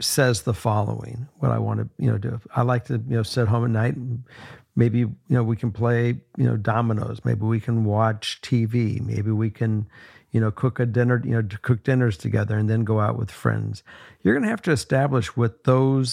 [0.00, 2.40] says the following what i want to you know do.
[2.54, 4.22] I like to you know sit home at night and
[4.76, 7.20] maybe you know we can play you know dominoes.
[7.24, 9.86] Maybe we can watch tv maybe we can
[10.36, 13.16] you know cook a dinner you know to cook dinners together and then go out
[13.20, 13.82] with friends
[14.22, 16.08] you're going to have to establish what those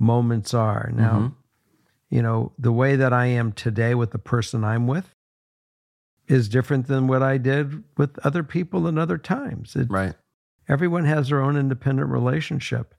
[0.00, 1.32] moments are now Mhm.
[2.16, 5.14] you know the way that i am today with the person i'm with
[6.26, 10.14] is different than what i did with other people in other times It- Right.
[10.68, 12.94] Everyone has their own independent relationship.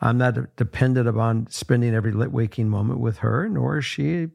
[0.00, 4.30] I'm not dependent upon spending every waking moment with her, nor is she,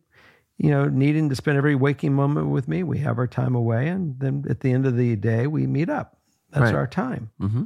[0.59, 2.83] you know, needing to spend every waking moment with me.
[2.83, 5.89] We have our time away, and then at the end of the day, we meet
[5.89, 6.17] up.
[6.51, 6.75] That's Right.
[6.75, 7.31] our time.
[7.39, 7.63] hmm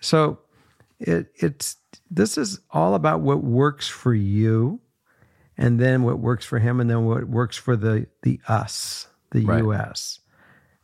[0.00, 0.40] So
[0.98, 1.76] it, it's
[2.10, 4.80] this is all about what works for you,
[5.58, 9.44] and then what works for him, and then what works for the the us, the
[9.44, 9.58] Right.
[9.58, 10.20] U.S.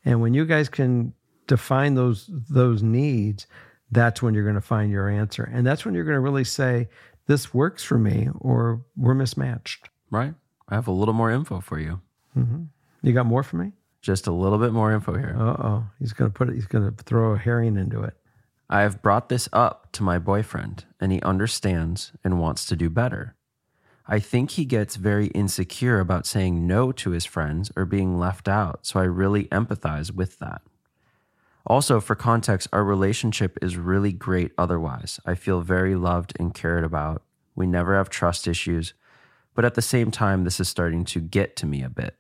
[0.04, 1.14] And when you guys can
[1.46, 3.46] define those those needs,
[3.90, 6.44] that's when you're going to find your answer, and that's when you're going to really
[6.44, 6.88] say
[7.26, 9.88] this works for me, or we're mismatched.
[10.10, 10.34] Right.
[10.72, 12.00] I have a little more info for you.
[12.32, 12.62] hmm
[13.02, 13.72] You got more for me?
[14.00, 15.36] Just a little bit more info here.
[15.38, 16.54] Uh oh, he's going to put it.
[16.54, 18.14] He's going to throw a herring into it.
[18.70, 22.88] I have brought this up to my boyfriend, and he understands and wants to do
[22.88, 23.36] better.
[24.06, 28.48] I think he gets very insecure about saying no to his friends or being left
[28.48, 30.62] out, so I really empathize with that.
[31.66, 35.20] Also, for context, our relationship is really great otherwise.
[35.26, 37.22] I feel very loved and cared about.
[37.54, 38.94] We never have trust issues,
[39.55, 42.16] but at the same time, this is starting to get to me a bit.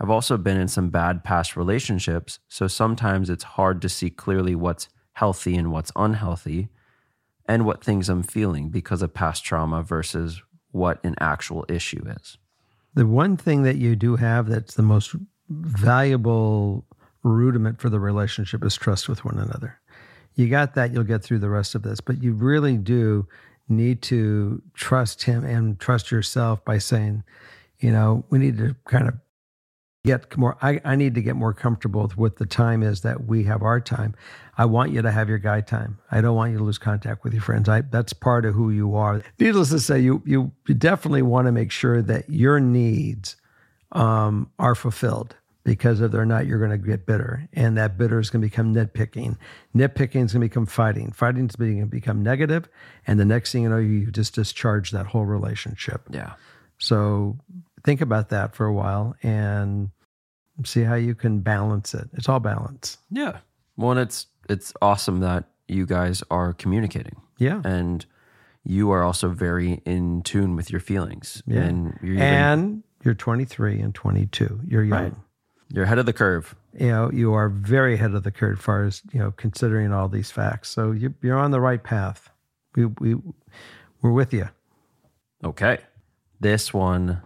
[0.00, 4.54] I've also been in some bad past relationships, so sometimes it's hard to see clearly
[4.54, 6.68] what's healthy and what's unhealthy
[7.46, 12.38] and what things I'm feeling because of past trauma versus what an actual issue is.
[12.94, 15.14] The one thing that you do have that's the most
[15.48, 16.84] valuable
[17.22, 19.80] rudiment for the relationship is trust with one another.
[20.34, 23.26] You got that, you'll get through the rest of this, but you really do
[23.68, 27.24] need to trust him and trust yourself by saying,
[27.78, 29.14] you know, we need to kind of
[30.04, 33.24] get more I, I need to get more comfortable with what the time is that
[33.26, 34.14] we have our time.
[34.56, 35.98] I want you to have your guy time.
[36.10, 37.68] I don't want you to lose contact with your friends.
[37.68, 39.22] I, that's part of who you are.
[39.38, 43.36] Needless to say you you definitely want to make sure that your needs
[43.92, 45.36] um, are fulfilled
[45.70, 48.46] because if they're not you're going to get bitter and that bitter is going to
[48.48, 49.36] become nitpicking
[49.76, 52.68] nitpicking is going to become fighting fighting is going to become negative
[53.06, 56.32] and the next thing you know you just discharge that whole relationship Yeah.
[56.78, 57.36] so
[57.84, 59.90] think about that for a while and
[60.64, 62.08] see how you can balance it.
[62.14, 62.98] It's all balance.
[63.12, 63.38] Yeah.
[63.76, 67.60] Well, and it's it's awesome that you guys are communicating Yeah.
[67.64, 68.04] and
[68.64, 71.42] you are also very in tune with your feelings.
[71.46, 71.60] Yeah.
[71.60, 74.60] And you're even, And you're 23 and 22.
[74.66, 74.90] You're young.
[75.02, 75.14] Right.
[75.70, 76.54] You're ahead of the curve.
[76.78, 79.92] You know, you are very ahead of the curve as far as, you know, considering
[79.92, 80.70] all these facts.
[80.70, 82.30] So you, you're on the right path.
[82.74, 83.16] We, we,
[84.02, 84.48] we're with you.
[85.44, 85.78] Okay.
[86.40, 87.20] This one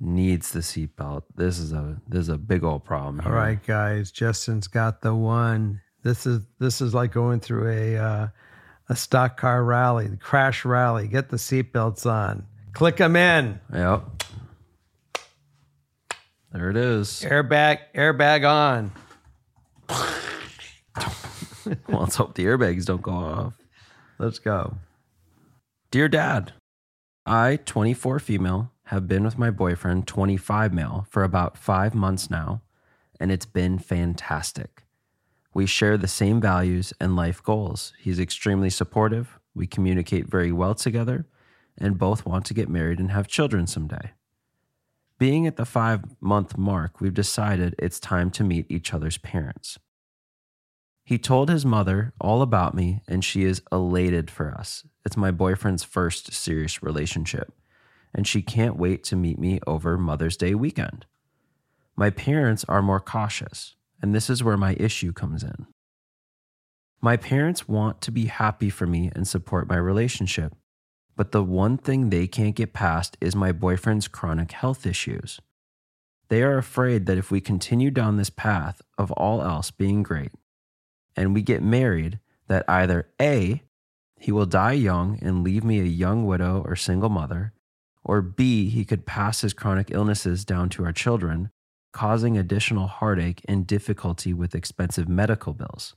[0.00, 1.22] needs the seatbelt.
[1.36, 3.20] This is a this is a big old problem.
[3.20, 3.34] All here.
[3.34, 4.10] right, guys.
[4.10, 5.80] Justin's got the one.
[6.02, 8.28] This is this is like going through a uh,
[8.88, 11.08] a stock car rally, the crash rally.
[11.08, 12.46] Get the seatbelts on.
[12.72, 13.60] Click them in.
[13.72, 14.24] Yep.
[16.56, 17.22] There it is.
[17.22, 18.92] Airbag, airbag on.
[21.86, 23.52] well, let's hope the airbags don't go off.
[24.18, 24.78] Let's go.
[25.90, 26.54] Dear Dad,
[27.26, 32.62] I, 24 female, have been with my boyfriend, 25 male, for about five months now,
[33.20, 34.84] and it's been fantastic.
[35.52, 37.92] We share the same values and life goals.
[37.98, 39.38] He's extremely supportive.
[39.54, 41.26] We communicate very well together
[41.76, 44.12] and both want to get married and have children someday.
[45.18, 49.78] Being at the five month mark, we've decided it's time to meet each other's parents.
[51.04, 54.84] He told his mother all about me, and she is elated for us.
[55.06, 57.52] It's my boyfriend's first serious relationship,
[58.12, 61.06] and she can't wait to meet me over Mother's Day weekend.
[61.94, 65.66] My parents are more cautious, and this is where my issue comes in.
[67.00, 70.54] My parents want to be happy for me and support my relationship,
[71.16, 75.40] but the one thing they can't get past is my boyfriend's chronic health issues.
[76.28, 80.32] They are afraid that if we continue down this path of all else being great,
[81.16, 83.62] and we get married, that either A,
[84.18, 87.52] he will die young and leave me a young widow or single mother,
[88.04, 91.50] or B, he could pass his chronic illnesses down to our children,
[91.92, 95.96] causing additional heartache and difficulty with expensive medical bills.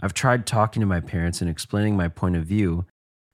[0.00, 2.86] I've tried talking to my parents and explaining my point of view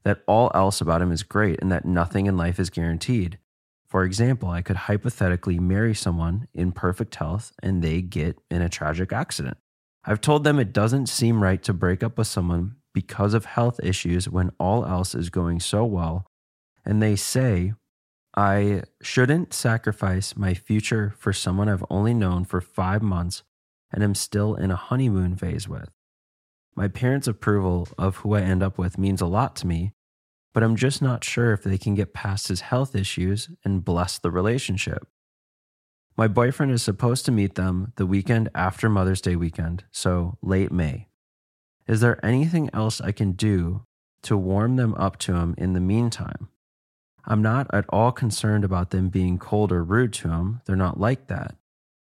[0.04, 3.38] that all else about him is great and that nothing in life is guaranteed.
[3.88, 8.68] For example, I could hypothetically marry someone in perfect health and they get in a
[8.68, 9.56] tragic accident.
[10.04, 13.80] I've told them it doesn't seem right to break up with someone because of health
[13.82, 16.26] issues when all else is going so well.
[16.84, 17.74] And they say,
[18.36, 23.42] I shouldn't sacrifice my future for someone I've only known for five months
[23.92, 25.90] and am still in a honeymoon phase with.
[26.74, 29.92] My parents' approval of who I end up with means a lot to me,
[30.52, 34.18] but I'm just not sure if they can get past his health issues and bless
[34.18, 35.06] the relationship.
[36.16, 40.72] My boyfriend is supposed to meet them the weekend after Mother's Day weekend, so late
[40.72, 41.08] May.
[41.86, 43.84] Is there anything else I can do
[44.22, 46.48] to warm them up to him in the meantime?
[47.24, 50.60] I'm not at all concerned about them being cold or rude to him.
[50.66, 51.54] They're not like that.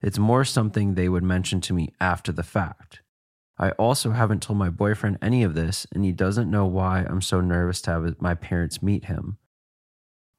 [0.00, 3.01] It's more something they would mention to me after the fact.
[3.62, 7.22] I also haven't told my boyfriend any of this, and he doesn't know why I'm
[7.22, 9.38] so nervous to have my parents meet him.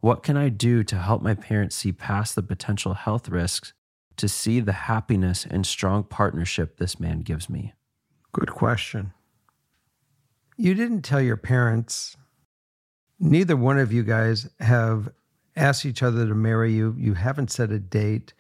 [0.02, 3.72] What can I do to help my parents see past the potential health risks
[4.18, 7.72] to see the happiness and strong partnership this man gives me?
[8.34, 9.14] Good question.
[10.58, 12.18] You didn't tell your parents,
[13.22, 15.08] neither one of you guys have
[15.56, 16.94] asked each other to marry you.
[16.98, 18.34] You haven't set a date.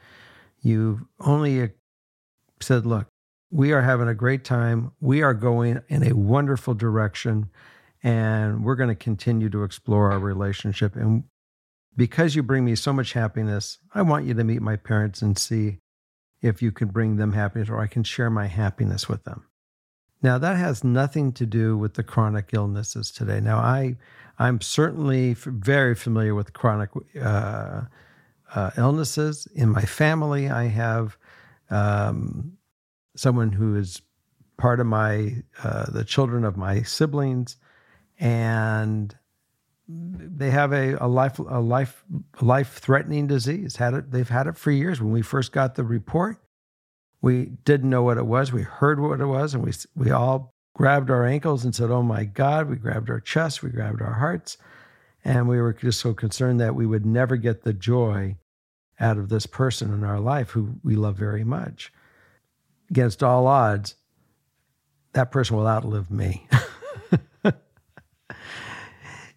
[0.59, 1.71] You've only
[2.59, 3.07] said, look,
[3.53, 4.91] we are having a great time.
[4.99, 7.51] We are going in a wonderful direction,
[8.01, 10.95] and we're going to continue to explore our relationship.
[10.95, 11.25] And
[11.95, 15.37] because you bring me so much happiness, I want you to meet my parents and
[15.37, 15.77] see
[16.41, 19.45] if you can bring them happiness or I can share my happiness with them.
[20.23, 23.39] Now that has nothing to do with the chronic illnesses today.
[23.39, 23.97] Now I
[24.39, 26.89] I'm certainly very familiar with chronic
[27.21, 27.81] uh,
[28.55, 30.49] uh, illnesses in my family.
[30.49, 31.17] I have
[31.69, 32.57] um,
[33.15, 34.01] someone who is
[34.57, 37.57] part of my uh, the children of my siblings,
[38.19, 39.15] and
[39.87, 42.03] they have a, a life a life
[42.41, 43.75] life threatening disease.
[43.75, 45.01] Had it they've had it for years.
[45.01, 46.37] When we first got the report,
[47.21, 48.51] we didn't know what it was.
[48.51, 52.03] We heard what it was, and we we all grabbed our ankles and said, "Oh
[52.03, 54.57] my God!" We grabbed our chests, we grabbed our hearts,
[55.23, 58.37] and we were just so concerned that we would never get the joy
[58.99, 61.91] out of this person in our life who we love very much.
[62.93, 63.95] Against all odds,
[65.13, 66.47] that person will outlive me.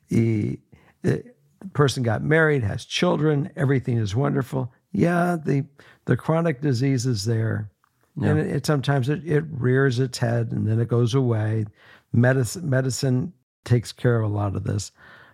[0.06, 0.58] he,
[1.02, 1.24] the
[1.72, 4.72] person got married, has children, everything is wonderful.
[4.92, 5.64] Yeah, the
[6.04, 7.70] the chronic disease is there
[8.18, 8.30] yeah.
[8.30, 11.66] And it, it sometimes it, it rears its head and then it goes away.
[12.12, 13.32] Medicine medicine
[13.64, 14.92] takes care of a lot of this.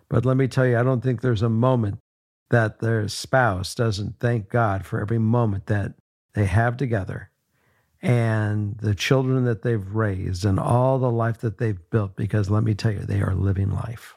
[0.09, 1.99] But let me tell you, I don't think there's a moment
[2.51, 5.95] that their spouse doesn't thank God for every moment that
[6.35, 7.31] they have together
[8.03, 12.64] and the children that they've raised and all the life that they've built, because let
[12.64, 14.16] me tell you, they are living life.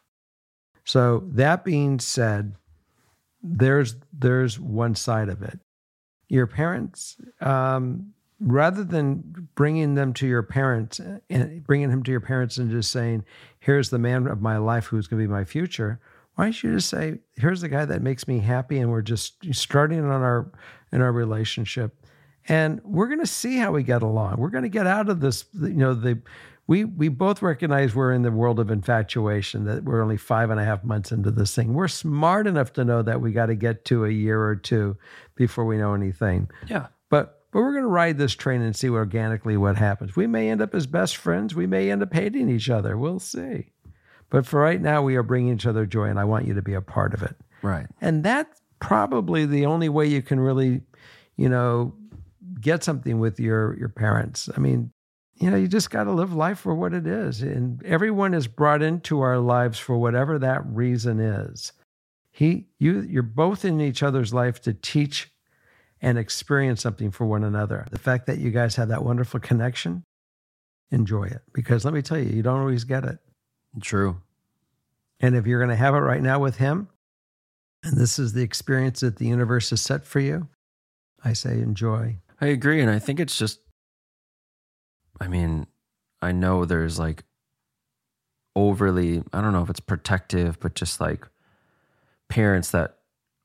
[0.84, 2.56] So, that being said,
[3.42, 5.60] there's there's one side of it.
[6.30, 12.22] Your parents, um, rather than bringing them to your parents and bringing him to your
[12.22, 13.24] parents and just saying,
[13.60, 16.00] "Here's the man of my life who's going to be my future,"
[16.36, 19.38] why don't you just say, "Here's the guy that makes me happy," and we're just
[19.56, 20.52] starting on our
[20.92, 22.05] in our relationship,
[22.48, 24.38] and we're going to see how we get along.
[24.38, 25.46] We're going to get out of this.
[25.54, 26.22] You know, the
[26.68, 29.66] we we both recognize we're in the world of infatuation.
[29.66, 31.74] That we're only five and a half months into this thing.
[31.74, 34.98] We're smart enough to know that we got to get to a year or two
[35.36, 36.50] before we know anything.
[36.68, 40.16] Yeah, but but we're going to ride this train and see organically what happens.
[40.16, 41.56] We may end up as best friends.
[41.56, 42.98] We may end up hating each other.
[42.98, 43.72] We'll see.
[44.30, 46.62] But for right now, we are bringing each other joy, and I want you to
[46.62, 47.36] be a part of it.
[47.62, 47.88] Right.
[48.02, 50.82] And that's probably the only way you can really,
[51.38, 51.94] you know,
[52.66, 54.50] get something with your your parents.
[54.58, 54.92] I mean,
[55.36, 58.48] you know, you just got to live life for what it is, and everyone is
[58.48, 61.72] brought into our lives for whatever that reason is.
[62.32, 65.32] He, you, you're both in each other's life to teach
[66.02, 67.86] and experience something for one another.
[67.92, 70.04] The fact that you guys have that wonderful connection,
[70.92, 71.44] enjoy it.
[71.54, 73.20] Because let me tell you, you don't always get it.
[73.82, 74.22] True.
[75.22, 76.90] And if you're going to have it right now with him,
[77.84, 80.50] and this is the experience that the universe has set for you,
[81.24, 82.18] I say enjoy.
[82.42, 82.82] I agree.
[82.82, 83.60] And I think it's just,
[85.20, 85.68] I mean,
[86.22, 87.24] I know there's like
[88.56, 91.28] overly, I don't know if it's protective, but just like
[92.30, 92.98] parents that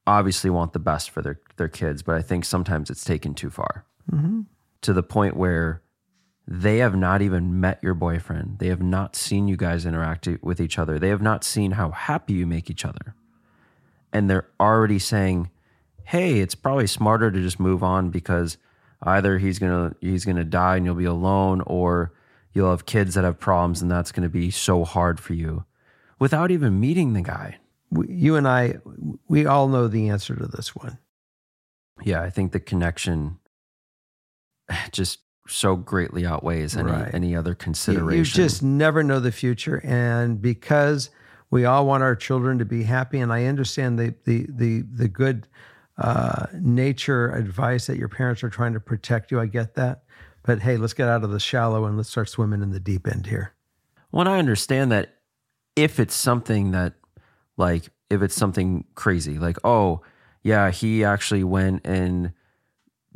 [0.06, 3.50] obviously want the best for their their kids, but I think sometimes it's taken too
[3.50, 4.42] far mm-hmm.
[4.82, 5.82] to the point where
[6.48, 8.58] they have not even met your boyfriend.
[8.58, 10.98] They have not seen you guys interact with each other.
[10.98, 13.14] They have not seen how happy you make each other.
[14.12, 15.50] And they're already saying,
[16.04, 18.58] "Hey, it's probably smarter to just move on because
[19.02, 22.12] either he's going to he's going to die and you'll be alone or
[22.52, 25.64] you'll have kids that have problems and that's going to be so hard for you."
[26.18, 27.58] Without even meeting the guy
[28.08, 28.78] you and I,
[29.28, 30.98] we all know the answer to this one.
[32.02, 33.38] Yeah, I think the connection
[34.92, 37.12] just so greatly outweighs any right.
[37.12, 38.18] any other consideration.
[38.18, 41.10] You just never know the future, and because
[41.50, 45.08] we all want our children to be happy, and I understand the the the the
[45.08, 45.48] good
[45.98, 49.40] uh, nature advice that your parents are trying to protect you.
[49.40, 50.04] I get that,
[50.42, 53.06] but hey, let's get out of the shallow and let's start swimming in the deep
[53.06, 53.54] end here.
[54.12, 55.16] Well, I understand that
[55.76, 56.94] if it's something that
[57.56, 60.02] like if it's something crazy, like, oh,
[60.42, 62.32] yeah, he actually went and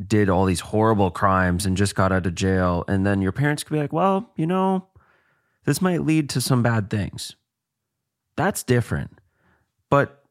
[0.06, 2.84] did all these horrible crimes and just got out of jail.
[2.88, 4.86] And then your parents could be like, well, you know,
[5.64, 7.36] this might lead to some bad things.
[8.36, 9.18] That's different.
[9.90, 10.23] But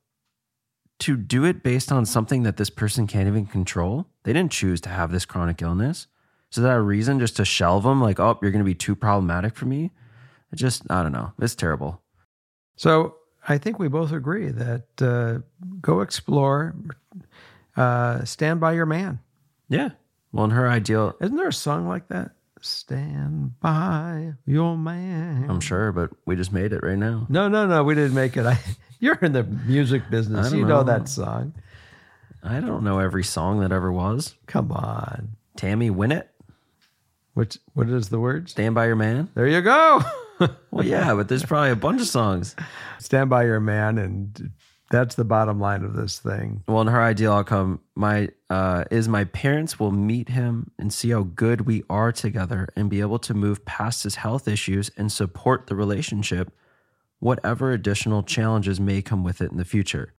[1.03, 4.79] to do it based on something that this person can't even control, they didn't choose
[4.81, 6.07] to have this chronic illness.
[6.49, 8.01] So is that a reason just to shelve them?
[8.01, 9.91] Like, oh, you're going to be too problematic for me?
[10.51, 11.33] It just, I don't know.
[11.39, 12.01] It's terrible.
[12.75, 13.15] So
[13.47, 15.39] I think we both agree that uh,
[15.81, 16.75] go explore,
[17.75, 19.19] uh, stand by your man.
[19.67, 19.89] Yeah.
[20.31, 22.31] Well, in her ideal, Isn't there a song like that?
[22.61, 25.47] Stand by your man.
[25.49, 27.25] I'm sure, but we just made it right now.
[27.27, 27.83] No, no, no.
[27.83, 28.45] We didn't make it.
[28.45, 28.57] I,
[29.03, 30.53] you're in the music business.
[30.53, 30.83] You know know.
[30.83, 31.53] that song.
[32.41, 34.35] I don't know every song that ever was.
[34.47, 35.35] Come on.
[35.57, 36.29] Tammy Wynette,
[37.33, 38.49] Which what is the word?
[38.49, 39.29] Stand By Your Man.
[39.35, 40.01] There you go.
[40.71, 42.55] Well, yeah, but there's probably a bunch of songs.
[42.99, 44.51] stand by your man, and
[44.89, 46.63] that's the bottom line of this thing.
[46.67, 51.11] Well, in her ideal outcome, my uh, is my parents will meet him and see
[51.11, 55.11] how good we are together, and be able to move past his health issues and
[55.11, 56.51] support the relationship,
[57.23, 60.13] whatever additional challenges may come with it in the future.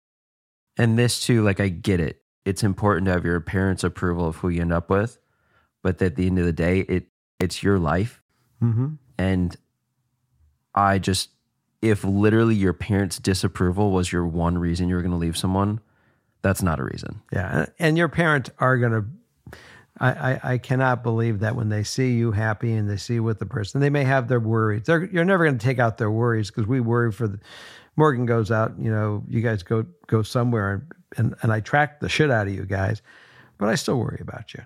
[0.77, 2.21] And this too, like I get it.
[2.45, 5.17] It's important to have your parents' approval of who you end up with,
[5.81, 7.07] but at the end of the day, it
[7.39, 8.21] it's your life,
[8.61, 8.93] Mm-hmm.
[9.17, 9.55] and
[10.73, 11.29] I just
[11.81, 15.81] if literally your parents' disapproval was your one reason you were going to leave someone,
[16.41, 17.21] that's not a reason.
[17.33, 19.05] Yeah, and your parents are gonna.
[19.99, 23.23] I, I I cannot believe that when they see you happy and they see you
[23.23, 24.83] with the person, they may have their worries.
[24.85, 27.39] They're, you're never going to take out their worries because we worry for the.
[27.95, 31.99] Morgan goes out, you know, you guys go go somewhere, and, and and I track
[31.99, 33.01] the shit out of you guys,
[33.59, 34.63] but I still worry about you.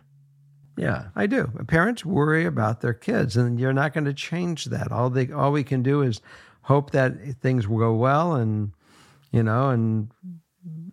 [0.77, 1.07] Yeah.
[1.15, 1.51] I do.
[1.67, 4.91] Parents worry about their kids, and you're not going to change that.
[4.91, 6.21] All they all we can do is
[6.61, 8.71] hope that things will go well, and
[9.31, 10.09] you know, and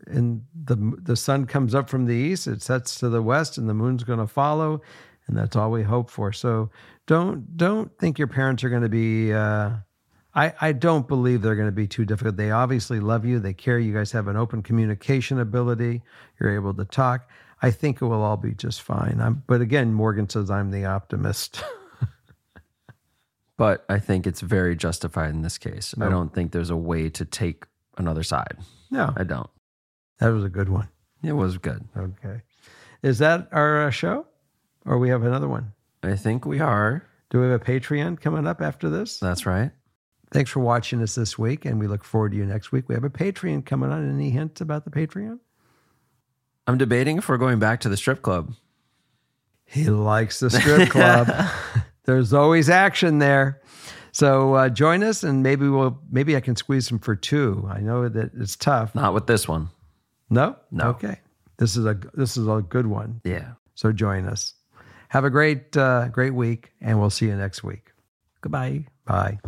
[0.07, 3.69] and the the sun comes up from the east, it sets to the west, and
[3.69, 4.83] the moon's going to follow,
[5.27, 6.33] and that's all we hope for.
[6.33, 6.71] So
[7.07, 9.33] don't don't think your parents are going to be.
[9.33, 9.71] Uh,
[10.37, 12.37] I, I don't believe they're going to be too difficult.
[12.37, 13.39] They obviously love you.
[13.39, 13.79] They care.
[13.79, 16.03] You guys have an open communication ability.
[16.41, 17.31] You're able to talk.
[17.63, 19.21] I think it will all be just fine.
[19.21, 21.63] I'm, but again, Morgan says I'm the optimist.
[23.57, 25.95] But I think it's very justified in this case.
[26.01, 27.65] I don't think there's a way to take
[27.97, 28.57] another side.
[28.91, 29.49] no, I don't.
[30.19, 30.89] That was a good one.
[31.23, 31.87] It was good.
[31.97, 32.43] Okay.
[33.03, 34.27] Is that our uh, show?
[34.87, 35.73] Or we have another one?
[36.03, 37.07] I think we are.
[37.31, 39.19] Do we have a Patreon coming up after this?
[39.19, 39.71] That's right.
[40.31, 42.89] Thanks for watching us this week, and we look forward to you next week.
[42.89, 44.09] We have a Patreon coming on.
[44.09, 45.39] Any hints about the Patreon?
[46.67, 48.55] I'm debating if we're going back to the strip club.
[49.65, 51.31] He likes the strip club.
[52.05, 53.63] There's always action there.
[54.13, 57.69] So uh, join us, and maybe we'll maybe I can squeeze him for two.
[57.71, 58.95] I know that it's tough.
[58.95, 59.71] Not with this one.
[60.31, 60.89] No, No.
[60.91, 61.19] Okay,
[61.59, 63.21] this is a this is a good one.
[63.25, 63.53] Yeah.
[63.75, 64.55] So join us.
[65.09, 67.93] Have a great uh, great week, and we'll see you next week.
[68.41, 68.87] Goodbye.
[69.07, 69.39] Bye.